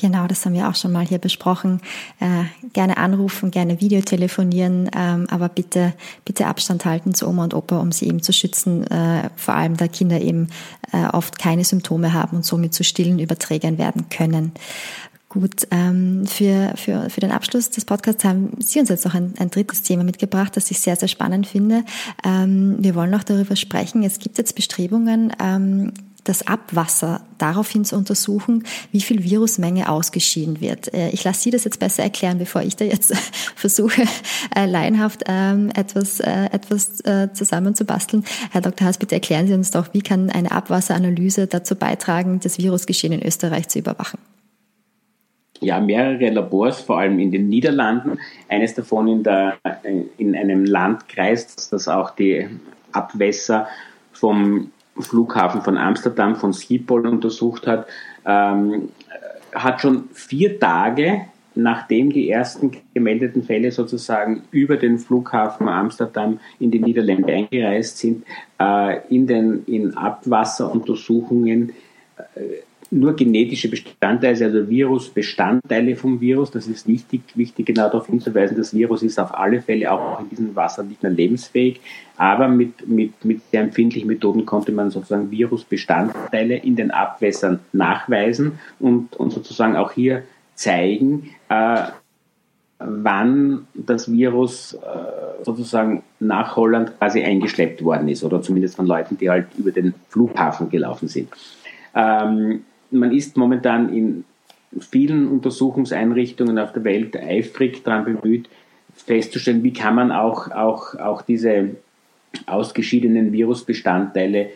Genau, 0.00 0.26
das 0.26 0.44
haben 0.44 0.54
wir 0.54 0.68
auch 0.68 0.74
schon 0.74 0.90
mal 0.90 1.06
hier 1.06 1.18
besprochen. 1.18 1.80
Äh, 2.18 2.44
gerne 2.72 2.96
anrufen, 2.96 3.52
gerne 3.52 3.80
Videotelefonieren, 3.80 4.90
ähm, 4.96 5.26
aber 5.30 5.48
bitte, 5.48 5.92
bitte 6.24 6.46
Abstand 6.46 6.84
halten 6.84 7.14
zu 7.14 7.28
Oma 7.28 7.44
und 7.44 7.54
Opa, 7.54 7.78
um 7.78 7.92
sie 7.92 8.08
eben 8.08 8.20
zu 8.20 8.32
schützen, 8.32 8.84
äh, 8.88 9.30
vor 9.36 9.54
allem 9.54 9.76
da 9.76 9.86
Kinder 9.86 10.20
eben 10.20 10.48
äh, 10.92 11.06
oft 11.06 11.38
keine 11.38 11.64
Symptome 11.64 12.12
haben 12.12 12.38
und 12.38 12.44
somit 12.44 12.74
zu 12.74 12.82
stillen 12.82 13.20
Überträgern 13.20 13.78
werden 13.78 14.08
können. 14.10 14.52
Gut, 15.34 15.66
ähm, 15.72 16.26
für, 16.28 16.74
für, 16.76 17.10
für 17.10 17.20
den 17.20 17.32
Abschluss 17.32 17.68
des 17.68 17.84
Podcasts 17.84 18.22
haben 18.22 18.52
Sie 18.60 18.78
uns 18.78 18.88
jetzt 18.88 19.04
noch 19.04 19.14
ein, 19.14 19.34
ein 19.40 19.50
drittes 19.50 19.82
Thema 19.82 20.04
mitgebracht, 20.04 20.56
das 20.56 20.70
ich 20.70 20.78
sehr, 20.78 20.94
sehr 20.94 21.08
spannend 21.08 21.48
finde. 21.48 21.82
Ähm, 22.24 22.76
wir 22.78 22.94
wollen 22.94 23.10
noch 23.10 23.24
darüber 23.24 23.56
sprechen. 23.56 24.04
Es 24.04 24.20
gibt 24.20 24.38
jetzt 24.38 24.54
Bestrebungen, 24.54 25.32
ähm, 25.42 25.92
das 26.22 26.46
Abwasser 26.46 27.22
daraufhin 27.36 27.84
zu 27.84 27.96
untersuchen, 27.96 28.62
wie 28.92 29.00
viel 29.00 29.24
Virusmenge 29.24 29.88
ausgeschieden 29.88 30.60
wird. 30.60 30.94
Äh, 30.94 31.08
ich 31.10 31.24
lasse 31.24 31.40
Sie 31.40 31.50
das 31.50 31.64
jetzt 31.64 31.80
besser 31.80 32.04
erklären, 32.04 32.38
bevor 32.38 32.62
ich 32.62 32.76
da 32.76 32.84
jetzt 32.84 33.12
versuche, 33.56 34.04
äh, 34.54 34.66
laienhaft 34.66 35.24
ähm, 35.26 35.72
etwas, 35.74 36.20
äh, 36.20 36.44
etwas 36.52 37.00
äh, 37.00 37.32
zusammenzubasteln. 37.32 38.24
Herr 38.52 38.60
Dr. 38.60 38.86
Haas, 38.86 38.98
bitte 38.98 39.16
erklären 39.16 39.48
Sie 39.48 39.54
uns 39.54 39.72
doch, 39.72 39.88
wie 39.94 40.02
kann 40.02 40.30
eine 40.30 40.52
Abwasseranalyse 40.52 41.48
dazu 41.48 41.74
beitragen, 41.74 42.38
das 42.38 42.58
Virusgeschehen 42.58 43.12
in 43.12 43.26
Österreich 43.26 43.66
zu 43.66 43.80
überwachen? 43.80 44.20
Ja, 45.64 45.80
mehrere 45.80 46.30
Labors, 46.30 46.80
vor 46.80 46.98
allem 46.98 47.18
in 47.18 47.30
den 47.30 47.48
Niederlanden. 47.48 48.18
Eines 48.48 48.74
davon 48.74 49.08
in, 49.08 49.22
der, 49.22 49.58
in 50.18 50.36
einem 50.36 50.64
Landkreis, 50.64 51.68
das 51.70 51.88
auch 51.88 52.10
die 52.10 52.46
Abwässer 52.92 53.66
vom 54.12 54.70
Flughafen 54.98 55.62
von 55.62 55.76
Amsterdam, 55.76 56.36
von 56.36 56.52
Schiphol 56.52 57.06
untersucht 57.06 57.66
hat, 57.66 57.86
ähm, 58.24 58.90
hat 59.52 59.80
schon 59.80 60.08
vier 60.12 60.58
Tage 60.60 61.26
nachdem 61.54 62.12
die 62.12 62.30
ersten 62.30 62.72
gemeldeten 62.94 63.42
Fälle 63.42 63.70
sozusagen 63.70 64.42
über 64.50 64.76
den 64.76 64.98
Flughafen 64.98 65.68
Amsterdam 65.68 66.40
in 66.58 66.70
die 66.70 66.80
Niederlande 66.80 67.32
eingereist 67.32 67.98
sind, 67.98 68.24
äh, 68.60 69.06
in 69.08 69.26
den 69.26 69.64
in 69.66 69.96
Abwasseruntersuchungen 69.96 71.72
äh, 72.16 72.62
nur 72.90 73.16
genetische 73.16 73.68
Bestandteile, 73.68 74.44
also 74.44 74.68
Virusbestandteile 74.68 75.96
vom 75.96 76.20
Virus. 76.20 76.50
Das 76.50 76.66
ist 76.66 76.86
wichtig, 76.86 77.22
wichtig 77.34 77.66
genau 77.66 77.88
darauf 77.88 78.06
hinzuweisen, 78.06 78.56
das 78.56 78.74
Virus 78.74 79.02
ist 79.02 79.18
auf 79.18 79.34
alle 79.34 79.60
Fälle 79.60 79.90
auch 79.90 80.20
in 80.20 80.28
diesem 80.28 80.54
Wasser 80.56 80.82
nicht 80.82 81.02
mehr 81.02 81.12
lebensfähig. 81.12 81.80
Aber 82.16 82.48
mit, 82.48 82.86
mit, 82.86 83.24
mit 83.24 83.40
sehr 83.50 83.62
empfindlichen 83.62 84.08
Methoden 84.08 84.46
konnte 84.46 84.72
man 84.72 84.90
sozusagen 84.90 85.30
Virusbestandteile 85.30 86.56
in 86.56 86.76
den 86.76 86.90
Abwässern 86.90 87.60
nachweisen 87.72 88.58
und, 88.78 89.16
und 89.16 89.32
sozusagen 89.32 89.76
auch 89.76 89.92
hier 89.92 90.22
zeigen, 90.54 91.30
äh, 91.48 91.82
wann 92.78 93.66
das 93.74 94.10
Virus 94.10 94.74
äh, 94.74 95.44
sozusagen 95.44 96.02
nach 96.20 96.56
Holland 96.56 96.98
quasi 96.98 97.22
eingeschleppt 97.22 97.82
worden 97.82 98.08
ist 98.08 98.24
oder 98.24 98.42
zumindest 98.42 98.76
von 98.76 98.86
Leuten, 98.86 99.16
die 99.18 99.30
halt 99.30 99.46
über 99.56 99.70
den 99.70 99.94
Flughafen 100.08 100.70
gelaufen 100.70 101.08
sind. 101.08 101.28
Ähm, 101.94 102.64
man 102.94 103.12
ist 103.12 103.36
momentan 103.36 103.94
in 103.94 104.24
vielen 104.80 105.28
Untersuchungseinrichtungen 105.28 106.58
auf 106.58 106.72
der 106.72 106.84
Welt 106.84 107.16
eifrig 107.16 107.84
daran 107.84 108.04
bemüht, 108.04 108.48
festzustellen, 108.94 109.62
wie 109.62 109.72
kann 109.72 109.94
man 109.94 110.12
auch, 110.12 110.50
auch, 110.50 110.94
auch 110.96 111.22
diese 111.22 111.76
ausgeschiedenen 112.46 113.32
Virusbestandteile 113.32 114.50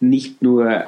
nicht 0.00 0.42
nur 0.42 0.84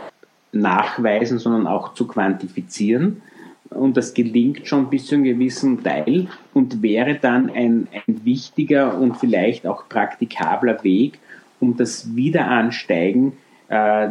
nachweisen, 0.53 1.39
sondern 1.39 1.67
auch 1.67 1.95
zu 1.95 2.07
quantifizieren. 2.07 3.23
Und 3.71 3.97
das 3.97 4.15
gelingt 4.15 4.67
schon 4.67 4.91
bis 4.91 5.07
zu 5.07 5.15
einem 5.15 5.25
gewissen 5.25 5.83
Teil 5.83 6.29
und 6.55 6.83
wäre 6.83 7.15
dann 7.15 7.51
ein, 7.51 7.87
ein 7.93 8.25
wichtiger 8.25 8.99
und 8.99 9.17
vielleicht 9.17 9.67
auch 9.67 9.89
praktikabler 9.89 10.83
Weg, 10.83 11.19
um 11.61 11.77
das 11.77 12.17
Wiederansteigen 12.17 13.35
äh, 13.69 14.11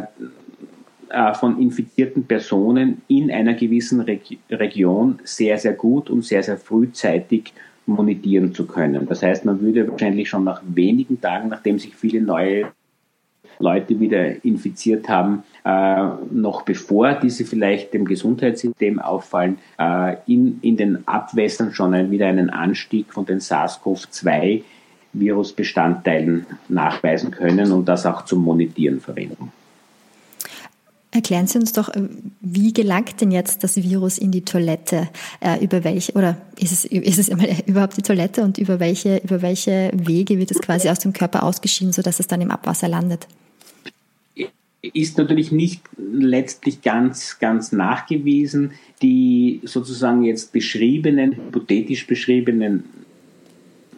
äh, 1.10 1.34
von 1.34 1.60
infizierten 1.60 2.24
Personen 2.24 3.02
in 3.08 3.30
einer 3.30 3.54
gewissen 3.54 4.00
Reg 4.00 4.38
Region 4.48 5.18
sehr, 5.24 5.58
sehr 5.58 5.72
gut 5.72 6.08
und 6.08 6.24
sehr, 6.24 6.42
sehr 6.42 6.56
frühzeitig 6.56 7.52
monitieren 7.86 8.54
zu 8.54 8.66
können. 8.66 9.06
Das 9.06 9.22
heißt, 9.22 9.44
man 9.44 9.60
würde 9.60 9.90
wahrscheinlich 9.90 10.28
schon 10.28 10.44
nach 10.44 10.62
wenigen 10.64 11.20
Tagen, 11.20 11.48
nachdem 11.48 11.78
sich 11.78 11.96
viele 11.96 12.20
neue 12.20 12.66
Leute 13.58 13.98
wieder 13.98 14.44
infiziert 14.44 15.08
haben, 15.08 15.42
äh, 15.64 16.08
noch 16.30 16.62
bevor 16.62 17.14
diese 17.14 17.44
vielleicht 17.44 17.92
dem 17.92 18.04
Gesundheitssystem 18.04 18.98
auffallen, 18.98 19.58
äh, 19.78 20.16
in, 20.26 20.60
in 20.62 20.76
den 20.76 21.06
Abwässern 21.08 21.72
schon 21.72 21.92
ein, 21.92 22.10
wieder 22.10 22.28
einen 22.28 22.50
Anstieg 22.50 23.12
von 23.12 23.26
den 23.26 23.40
SARS-CoV-2 23.40 24.62
Virusbestandteilen 25.12 26.46
nachweisen 26.68 27.32
können 27.32 27.72
und 27.72 27.88
das 27.88 28.06
auch 28.06 28.24
zum 28.24 28.42
Monitieren 28.42 29.00
verwenden. 29.00 29.52
Erklären 31.12 31.48
Sie 31.48 31.58
uns 31.58 31.72
doch, 31.72 31.88
äh, 31.88 32.02
wie 32.40 32.72
gelangt 32.72 33.20
denn 33.20 33.32
jetzt 33.32 33.64
das 33.64 33.76
Virus 33.76 34.16
in 34.16 34.30
die 34.30 34.44
Toilette? 34.44 35.08
Äh, 35.40 35.62
über 35.62 35.82
welche, 35.82 36.12
oder 36.12 36.36
ist 36.56 36.70
es, 36.70 36.84
ist 36.84 37.18
es 37.18 37.28
überhaupt 37.66 37.96
die 37.96 38.02
Toilette 38.02 38.42
und 38.42 38.58
über 38.58 38.78
welche, 38.78 39.18
über 39.18 39.42
welche 39.42 39.90
Wege 39.92 40.38
wird 40.38 40.52
es 40.52 40.60
quasi 40.60 40.88
aus 40.88 41.00
dem 41.00 41.12
Körper 41.12 41.42
ausgeschieden, 41.42 41.92
sodass 41.92 42.20
es 42.20 42.28
dann 42.28 42.40
im 42.40 42.52
Abwasser 42.52 42.86
landet? 42.86 43.26
Ist 44.82 45.18
natürlich 45.18 45.50
nicht 45.52 45.82
letztlich 45.98 46.80
ganz, 46.80 47.38
ganz 47.38 47.72
nachgewiesen. 47.72 48.72
Die 49.02 49.60
sozusagen 49.64 50.22
jetzt 50.22 50.52
beschriebenen, 50.52 51.32
hypothetisch 51.32 52.06
beschriebenen 52.06 52.84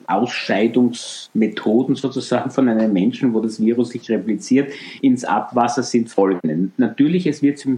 Ausscheidungsmethoden 0.06 1.94
sozusagen 1.94 2.50
von 2.50 2.68
einem 2.68 2.92
Menschen, 2.92 3.34
wo 3.34 3.40
das 3.40 3.60
Virus 3.60 3.90
sich 3.90 4.10
repliziert, 4.10 4.72
ins 5.00 5.24
Abwasser 5.24 5.82
sind 5.82 6.08
folgende. 6.08 6.70
Natürlich, 6.76 7.26
es 7.26 7.42
wird 7.42 7.58
zu 7.58 7.68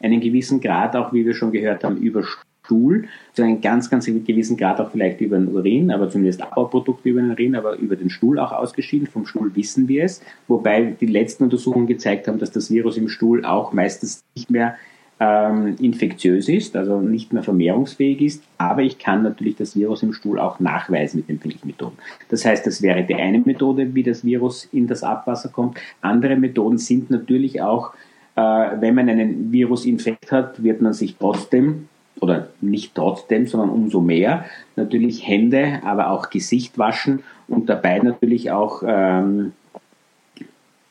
einem 0.00 0.20
gewissen 0.20 0.60
Grad 0.60 0.96
auch, 0.96 1.12
wie 1.12 1.24
wir 1.24 1.34
schon 1.34 1.52
gehört 1.52 1.84
haben, 1.84 1.96
über 1.96 2.24
Stuhl, 2.64 3.06
zu 3.32 3.42
einem 3.42 3.60
ganz, 3.60 3.90
ganz 3.90 4.06
gewissen 4.06 4.56
Grad 4.56 4.80
auch 4.80 4.90
vielleicht 4.90 5.20
über 5.20 5.36
den 5.36 5.48
Urin, 5.48 5.90
aber 5.90 6.08
zumindest 6.08 6.42
Abbauprodukte 6.42 7.08
über 7.08 7.20
den 7.20 7.30
Urin, 7.30 7.56
aber 7.56 7.76
über 7.76 7.96
den 7.96 8.10
Stuhl 8.10 8.38
auch 8.38 8.52
ausgeschieden. 8.52 9.06
Vom 9.06 9.26
Stuhl 9.26 9.54
wissen 9.56 9.88
wir 9.88 10.04
es. 10.04 10.22
Wobei 10.48 10.96
die 11.00 11.06
letzten 11.06 11.44
Untersuchungen 11.44 11.86
gezeigt 11.86 12.28
haben, 12.28 12.38
dass 12.38 12.52
das 12.52 12.70
Virus 12.70 12.96
im 12.96 13.08
Stuhl 13.08 13.44
auch 13.44 13.72
meistens 13.72 14.24
nicht 14.34 14.50
mehr 14.50 14.76
ähm, 15.22 15.76
infektiös 15.80 16.48
ist, 16.48 16.74
also 16.74 17.00
nicht 17.00 17.32
mehr 17.32 17.44
vermehrungsfähig 17.44 18.20
ist, 18.22 18.42
aber 18.58 18.82
ich 18.82 18.98
kann 18.98 19.22
natürlich 19.22 19.54
das 19.54 19.76
Virus 19.76 20.02
im 20.02 20.12
Stuhl 20.12 20.40
auch 20.40 20.58
nachweisen 20.58 21.18
mit 21.18 21.28
den 21.28 21.38
Pilchmethoden. 21.38 21.96
Das 22.28 22.44
heißt, 22.44 22.66
das 22.66 22.82
wäre 22.82 23.04
die 23.04 23.14
eine 23.14 23.38
Methode, 23.38 23.94
wie 23.94 24.02
das 24.02 24.24
Virus 24.24 24.68
in 24.72 24.88
das 24.88 25.04
Abwasser 25.04 25.50
kommt. 25.50 25.78
Andere 26.00 26.34
Methoden 26.34 26.76
sind 26.76 27.10
natürlich 27.10 27.62
auch, 27.62 27.94
äh, 28.34 28.40
wenn 28.40 28.96
man 28.96 29.08
einen 29.08 29.52
Virusinfekt 29.52 30.32
hat, 30.32 30.60
wird 30.60 30.80
man 30.80 30.92
sich 30.92 31.14
trotzdem 31.16 31.88
oder 32.20 32.48
nicht 32.60 32.96
trotzdem, 32.96 33.46
sondern 33.46 33.70
umso 33.70 34.00
mehr 34.00 34.44
natürlich 34.74 35.26
Hände, 35.26 35.82
aber 35.84 36.10
auch 36.10 36.30
Gesicht 36.30 36.78
waschen 36.78 37.22
und 37.46 37.68
dabei 37.68 38.00
natürlich 38.00 38.50
auch 38.50 38.82
ähm, 38.84 39.52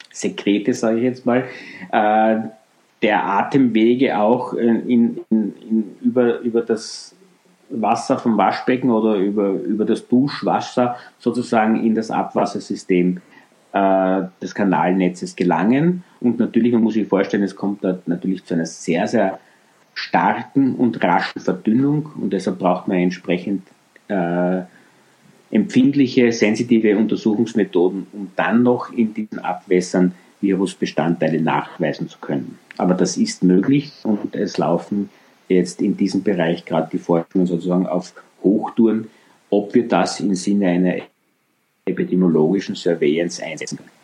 Sekrete, 0.09 0.73
sage 0.73 0.97
ich 0.99 1.03
jetzt 1.03 1.25
mal, 1.25 1.43
äh, 1.91 2.49
der 3.01 3.25
Atemwege 3.25 4.19
auch 4.19 4.53
in, 4.53 4.87
in, 4.87 5.17
in, 5.29 5.95
über, 6.01 6.39
über 6.39 6.61
das 6.61 7.15
Wasser 7.69 8.19
vom 8.19 8.37
Waschbecken 8.37 8.91
oder 8.91 9.15
über, 9.15 9.51
über 9.51 9.85
das 9.85 10.07
Duschwasser 10.07 10.97
sozusagen 11.17 11.83
in 11.83 11.95
das 11.95 12.11
Abwassersystem 12.11 13.21
äh, 13.73 14.21
des 14.41 14.53
Kanalnetzes 14.53 15.35
gelangen. 15.35 16.03
Und 16.19 16.39
natürlich, 16.39 16.73
man 16.73 16.83
muss 16.83 16.93
sich 16.93 17.07
vorstellen, 17.07 17.43
es 17.43 17.55
kommt 17.55 17.83
da 17.83 17.97
natürlich 18.05 18.43
zu 18.43 18.53
einer 18.53 18.65
sehr, 18.65 19.07
sehr 19.07 19.39
starken 19.93 20.75
und 20.75 21.03
raschen 21.03 21.41
Verdünnung 21.41 22.09
und 22.19 22.33
deshalb 22.33 22.59
braucht 22.59 22.87
man 22.87 22.97
entsprechend 22.97 23.63
äh, 24.07 24.61
empfindliche, 25.51 26.31
sensitive 26.31 26.97
Untersuchungsmethoden, 26.97 28.07
um 28.13 28.31
dann 28.35 28.63
noch 28.63 28.91
in 28.91 29.13
diesen 29.13 29.39
Abwässern 29.39 30.13
Virusbestandteile 30.41 31.41
nachweisen 31.41 32.09
zu 32.09 32.19
können. 32.19 32.59
Aber 32.77 32.93
das 32.93 33.17
ist 33.17 33.43
möglich 33.43 33.91
und 34.03 34.35
es 34.35 34.57
laufen 34.57 35.09
jetzt 35.47 35.81
in 35.81 35.97
diesem 35.97 36.23
Bereich 36.23 36.65
gerade 36.65 36.89
die 36.91 36.97
Forschungen 36.97 37.47
sozusagen 37.47 37.85
auf 37.85 38.13
Hochtouren, 38.43 39.09
ob 39.49 39.73
wir 39.73 39.87
das 39.87 40.19
im 40.19 40.33
Sinne 40.33 40.67
einer 40.67 40.95
epidemiologischen 41.85 42.75
Surveillance 42.75 43.43
einsetzen 43.43 43.77
können. 43.77 44.00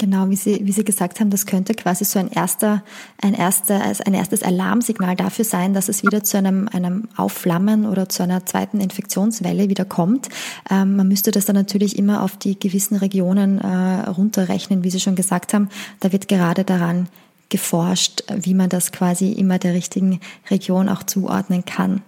Genau, 0.00 0.30
wie 0.30 0.36
Sie, 0.36 0.60
wie 0.62 0.70
Sie 0.70 0.84
gesagt 0.84 1.18
haben, 1.18 1.28
das 1.28 1.44
könnte 1.44 1.74
quasi 1.74 2.04
so 2.04 2.20
ein 2.20 2.30
erster, 2.30 2.84
ein 3.20 3.34
erster, 3.34 3.82
ein 4.06 4.14
erstes 4.14 4.44
Alarmsignal 4.44 5.16
dafür 5.16 5.44
sein, 5.44 5.74
dass 5.74 5.88
es 5.88 6.04
wieder 6.04 6.22
zu 6.22 6.38
einem, 6.38 6.68
einem 6.68 7.08
Aufflammen 7.16 7.84
oder 7.84 8.08
zu 8.08 8.22
einer 8.22 8.46
zweiten 8.46 8.80
Infektionswelle 8.80 9.68
wieder 9.68 9.84
kommt. 9.84 10.28
Ähm, 10.70 10.94
man 10.94 11.08
müsste 11.08 11.32
das 11.32 11.46
dann 11.46 11.56
natürlich 11.56 11.98
immer 11.98 12.22
auf 12.22 12.36
die 12.36 12.56
gewissen 12.56 12.94
Regionen 12.94 13.58
äh, 13.58 14.08
runterrechnen, 14.08 14.84
wie 14.84 14.90
Sie 14.90 15.00
schon 15.00 15.16
gesagt 15.16 15.52
haben. 15.52 15.68
Da 15.98 16.12
wird 16.12 16.28
gerade 16.28 16.62
daran 16.62 17.08
geforscht, 17.48 18.22
wie 18.32 18.54
man 18.54 18.68
das 18.68 18.92
quasi 18.92 19.32
immer 19.32 19.58
der 19.58 19.74
richtigen 19.74 20.20
Region 20.48 20.88
auch 20.88 21.02
zuordnen 21.02 21.64
kann. 21.64 22.02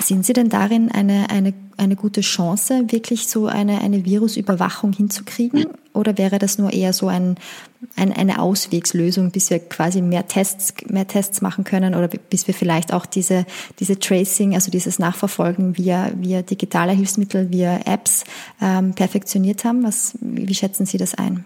Sehen 0.00 0.22
Sie 0.22 0.32
denn 0.32 0.48
darin 0.48 0.92
eine, 0.92 1.28
eine, 1.28 1.52
eine 1.76 1.96
gute 1.96 2.20
Chance, 2.20 2.84
wirklich 2.88 3.26
so 3.26 3.46
eine, 3.46 3.80
eine 3.80 4.04
Virusüberwachung 4.04 4.92
hinzukriegen? 4.92 5.66
Oder 5.92 6.16
wäre 6.16 6.38
das 6.38 6.56
nur 6.56 6.72
eher 6.72 6.92
so 6.92 7.08
ein, 7.08 7.34
ein, 7.96 8.12
eine 8.12 8.40
Auswegslösung, 8.40 9.32
bis 9.32 9.50
wir 9.50 9.58
quasi 9.58 10.00
mehr 10.00 10.28
Tests, 10.28 10.72
mehr 10.88 11.08
Tests 11.08 11.40
machen 11.40 11.64
können 11.64 11.96
oder 11.96 12.06
bis 12.06 12.46
wir 12.46 12.54
vielleicht 12.54 12.92
auch 12.92 13.06
diese, 13.06 13.44
diese 13.80 13.98
Tracing, 13.98 14.54
also 14.54 14.70
dieses 14.70 15.00
Nachverfolgen 15.00 15.76
via, 15.76 16.12
via 16.14 16.42
digitaler 16.42 16.92
Hilfsmittel, 16.92 17.50
via 17.50 17.80
Apps 17.84 18.22
ähm, 18.62 18.94
perfektioniert 18.94 19.64
haben? 19.64 19.82
Was, 19.82 20.16
wie 20.20 20.54
schätzen 20.54 20.86
Sie 20.86 20.98
das 20.98 21.16
ein? 21.16 21.44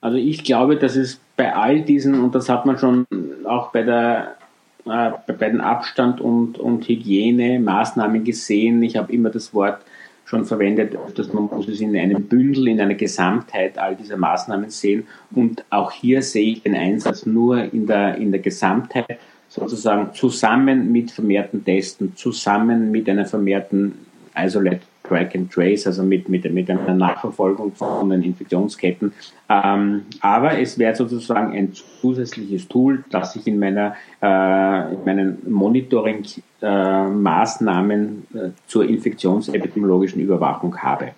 Also 0.00 0.16
ich 0.16 0.42
glaube, 0.42 0.76
dass 0.76 0.96
es 0.96 1.20
bei 1.36 1.54
all 1.54 1.82
diesen, 1.82 2.20
und 2.20 2.34
das 2.34 2.48
hat 2.48 2.66
man 2.66 2.76
schon 2.76 3.06
auch 3.44 3.70
bei 3.70 3.84
der 3.84 4.37
äh, 4.86 5.10
bei 5.26 5.48
den 5.48 5.60
Abstand- 5.60 6.20
und, 6.20 6.58
und 6.58 6.88
Hygienemaßnahmen 6.88 8.24
gesehen. 8.24 8.82
Ich 8.82 8.96
habe 8.96 9.12
immer 9.12 9.30
das 9.30 9.52
Wort 9.54 9.82
schon 10.24 10.44
verwendet, 10.44 10.96
dass 11.16 11.32
man 11.32 11.44
muss 11.44 11.68
es 11.68 11.80
in 11.80 11.96
einem 11.96 12.24
Bündel, 12.24 12.68
in 12.68 12.80
einer 12.80 12.94
Gesamtheit 12.94 13.78
all 13.78 13.96
dieser 13.96 14.18
Maßnahmen 14.18 14.68
sehen. 14.68 15.06
Und 15.30 15.64
auch 15.70 15.90
hier 15.90 16.22
sehe 16.22 16.52
ich 16.52 16.62
den 16.62 16.74
Einsatz 16.74 17.24
nur 17.24 17.72
in 17.72 17.86
der, 17.86 18.16
in 18.16 18.30
der 18.30 18.40
Gesamtheit, 18.40 19.18
sozusagen 19.48 20.12
zusammen 20.12 20.92
mit 20.92 21.10
vermehrten 21.10 21.64
Testen, 21.64 22.14
zusammen 22.14 22.90
mit 22.90 23.08
einer 23.08 23.24
vermehrten 23.24 23.94
Isolate 24.36 24.82
Track 25.08 25.34
and 25.34 25.50
Trace, 25.52 25.86
also 25.86 26.02
mit, 26.02 26.28
mit, 26.28 26.52
mit 26.52 26.70
einer 26.70 26.94
Nachverfolgung 26.94 27.74
von 27.74 28.10
den 28.10 28.22
Infektionsketten. 28.22 29.14
Ähm, 29.48 30.02
aber 30.20 30.58
es 30.58 30.78
wäre 30.78 30.94
sozusagen 30.94 31.56
ein 31.56 31.72
zusätzliches 32.00 32.68
Tool, 32.68 33.02
das 33.10 33.34
ich 33.36 33.46
in, 33.46 33.58
meiner, 33.58 33.94
äh, 34.22 34.94
in 34.94 35.04
meinen 35.04 35.38
Monitoring-Maßnahmen 35.50 38.26
äh, 38.34 38.38
äh, 38.38 38.50
zur 38.66 38.88
infektionsepidemiologischen 38.88 40.20
Überwachung 40.20 40.76
habe. 40.76 41.12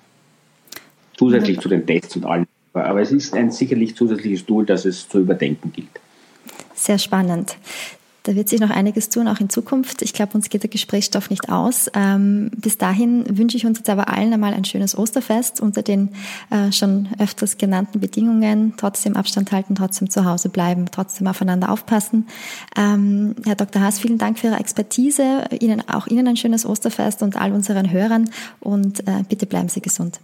Zusätzlich 1.17 1.59
zu 1.61 1.69
den 1.69 1.87
Tests 1.87 2.17
und 2.17 2.25
allem. 2.25 2.47
Aber 2.73 3.01
es 3.01 3.11
ist 3.11 3.35
ein 3.35 3.51
sicherlich 3.51 3.97
zusätzliches 3.97 4.47
Tool, 4.47 4.65
das 4.65 4.85
es 4.85 5.09
zu 5.09 5.19
überdenken 5.19 5.73
gilt. 5.73 5.89
Sehr 6.73 6.99
spannend. 6.99 7.57
Da 8.23 8.35
wird 8.35 8.51
sich 8.51 8.61
noch 8.61 8.71
einiges 8.71 9.09
tun, 9.09 9.29
auch 9.29 9.41
in 9.41 9.49
Zukunft. 9.49 10.03
Ich 10.03 10.13
glaube, 10.13 10.35
uns 10.35 10.51
geht 10.51 10.63
der 10.63 10.69
Gesprächsstoff 10.69 11.31
nicht 11.31 11.49
aus. 11.51 11.91
Ähm, 11.95 12.51
bis 12.55 12.77
dahin 12.77 13.25
wünsche 13.39 13.57
ich 13.57 13.65
uns 13.65 13.79
jetzt 13.79 13.89
aber 13.89 14.11
allen 14.11 14.33
einmal 14.33 14.53
ein 14.53 14.67
schönes 14.67 14.97
Osterfest 14.97 15.61
unter 15.61 15.83
den 15.83 16.11
äh, 16.51 16.71
schon 16.71 17.09
öfters 17.19 17.57
genannten 17.57 17.99
Bedingungen. 17.99 18.75
Trotzdem 18.77 19.17
Abstand 19.17 19.53
halten, 19.53 19.75
trotzdem 19.75 20.11
zu 20.11 20.27
Hause 20.27 20.51
bleiben, 20.51 20.87
trotzdem 20.91 21.29
aufeinander 21.29 21.71
aufpassen. 21.71 22.27
Ähm, 22.77 23.37
Herr 23.47 23.55
Dr. 23.55 23.81
Haas, 23.81 23.99
vielen 23.99 24.19
Dank 24.19 24.39
für 24.39 24.49
Ihre 24.49 24.61
Expertise. 24.61 25.45
Ihnen, 25.59 25.83
auch 25.89 26.07
Ihnen 26.07 26.29
ein 26.29 26.37
schönes 26.37 26.67
Osterfest 26.67 27.23
und 27.23 27.41
all 27.41 27.53
unseren 27.53 27.91
Hörern. 27.91 28.29
Und 28.61 29.01
äh, 29.01 29.25
bitte 29.27 29.47
bleiben 29.47 29.71
Sie 29.71 29.81
gesund. 29.81 30.21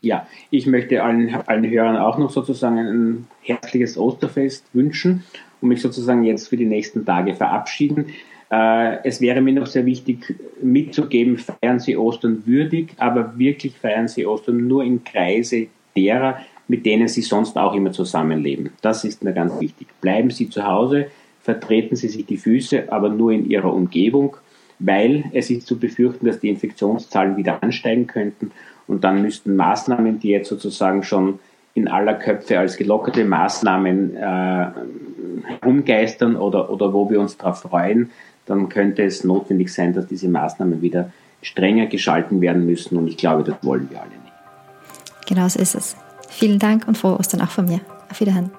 Ja, 0.00 0.26
ich 0.50 0.66
möchte 0.66 1.02
allen, 1.02 1.34
allen 1.46 1.68
Hörern 1.68 1.96
auch 1.96 2.18
noch 2.18 2.30
sozusagen 2.30 2.78
ein 2.78 3.26
herzliches 3.40 3.98
Osterfest 3.98 4.64
wünschen 4.72 5.24
und 5.62 5.68
mich 5.68 5.80
sozusagen 5.80 6.24
jetzt 6.24 6.48
für 6.48 6.56
die 6.56 6.66
nächsten 6.66 7.06
Tage 7.06 7.34
verabschieden. 7.34 8.06
Äh, 8.50 8.98
es 9.04 9.20
wäre 9.20 9.40
mir 9.40 9.54
noch 9.54 9.66
sehr 9.66 9.86
wichtig 9.86 10.34
mitzugeben, 10.60 11.38
feiern 11.38 11.80
Sie 11.80 11.96
Ostern 11.96 12.42
würdig, 12.44 12.92
aber 12.98 13.38
wirklich 13.38 13.78
feiern 13.78 14.08
Sie 14.08 14.26
Ostern 14.26 14.66
nur 14.66 14.84
im 14.84 15.04
Kreise 15.04 15.68
derer, 15.96 16.38
mit 16.68 16.84
denen 16.84 17.08
Sie 17.08 17.22
sonst 17.22 17.56
auch 17.56 17.74
immer 17.74 17.92
zusammenleben. 17.92 18.70
Das 18.82 19.04
ist 19.04 19.24
mir 19.24 19.32
ganz 19.32 19.58
wichtig. 19.60 19.88
Bleiben 20.00 20.30
Sie 20.30 20.50
zu 20.50 20.66
Hause, 20.66 21.06
vertreten 21.40 21.96
Sie 21.96 22.08
sich 22.08 22.26
die 22.26 22.36
Füße, 22.36 22.92
aber 22.92 23.08
nur 23.08 23.32
in 23.32 23.48
Ihrer 23.48 23.72
Umgebung, 23.72 24.36
weil 24.78 25.24
es 25.32 25.48
ist 25.48 25.66
zu 25.66 25.78
befürchten, 25.78 26.26
dass 26.26 26.40
die 26.40 26.48
Infektionszahlen 26.48 27.36
wieder 27.36 27.62
ansteigen 27.62 28.06
könnten 28.06 28.50
und 28.86 29.04
dann 29.04 29.22
müssten 29.22 29.56
Maßnahmen, 29.56 30.18
die 30.18 30.28
jetzt 30.28 30.48
sozusagen 30.48 31.02
schon 31.02 31.38
in 31.74 31.88
aller 31.88 32.14
Köpfe 32.14 32.58
als 32.58 32.76
gelockerte 32.76 33.24
Maßnahmen 33.24 34.16
äh, 34.16 34.66
herumgeistern 35.60 36.36
oder, 36.36 36.70
oder 36.70 36.92
wo 36.92 37.08
wir 37.10 37.20
uns 37.20 37.36
darauf 37.36 37.60
freuen, 37.60 38.10
dann 38.46 38.68
könnte 38.68 39.02
es 39.02 39.24
notwendig 39.24 39.72
sein, 39.72 39.94
dass 39.94 40.06
diese 40.06 40.28
Maßnahmen 40.28 40.82
wieder 40.82 41.10
strenger 41.40 41.86
geschalten 41.86 42.40
werden 42.40 42.66
müssen. 42.66 42.96
Und 42.96 43.08
ich 43.08 43.16
glaube, 43.16 43.44
das 43.44 43.56
wollen 43.62 43.88
wir 43.90 44.00
alle 44.00 44.10
nicht. 44.10 44.32
Genau 45.26 45.48
so 45.48 45.58
ist 45.58 45.74
es. 45.74 45.96
Vielen 46.28 46.58
Dank 46.58 46.88
und 46.88 46.96
frohe 46.96 47.18
Ostern 47.18 47.40
auch 47.40 47.50
von 47.50 47.66
mir. 47.66 47.80
Auf 48.10 48.20
Wiederhören. 48.20 48.50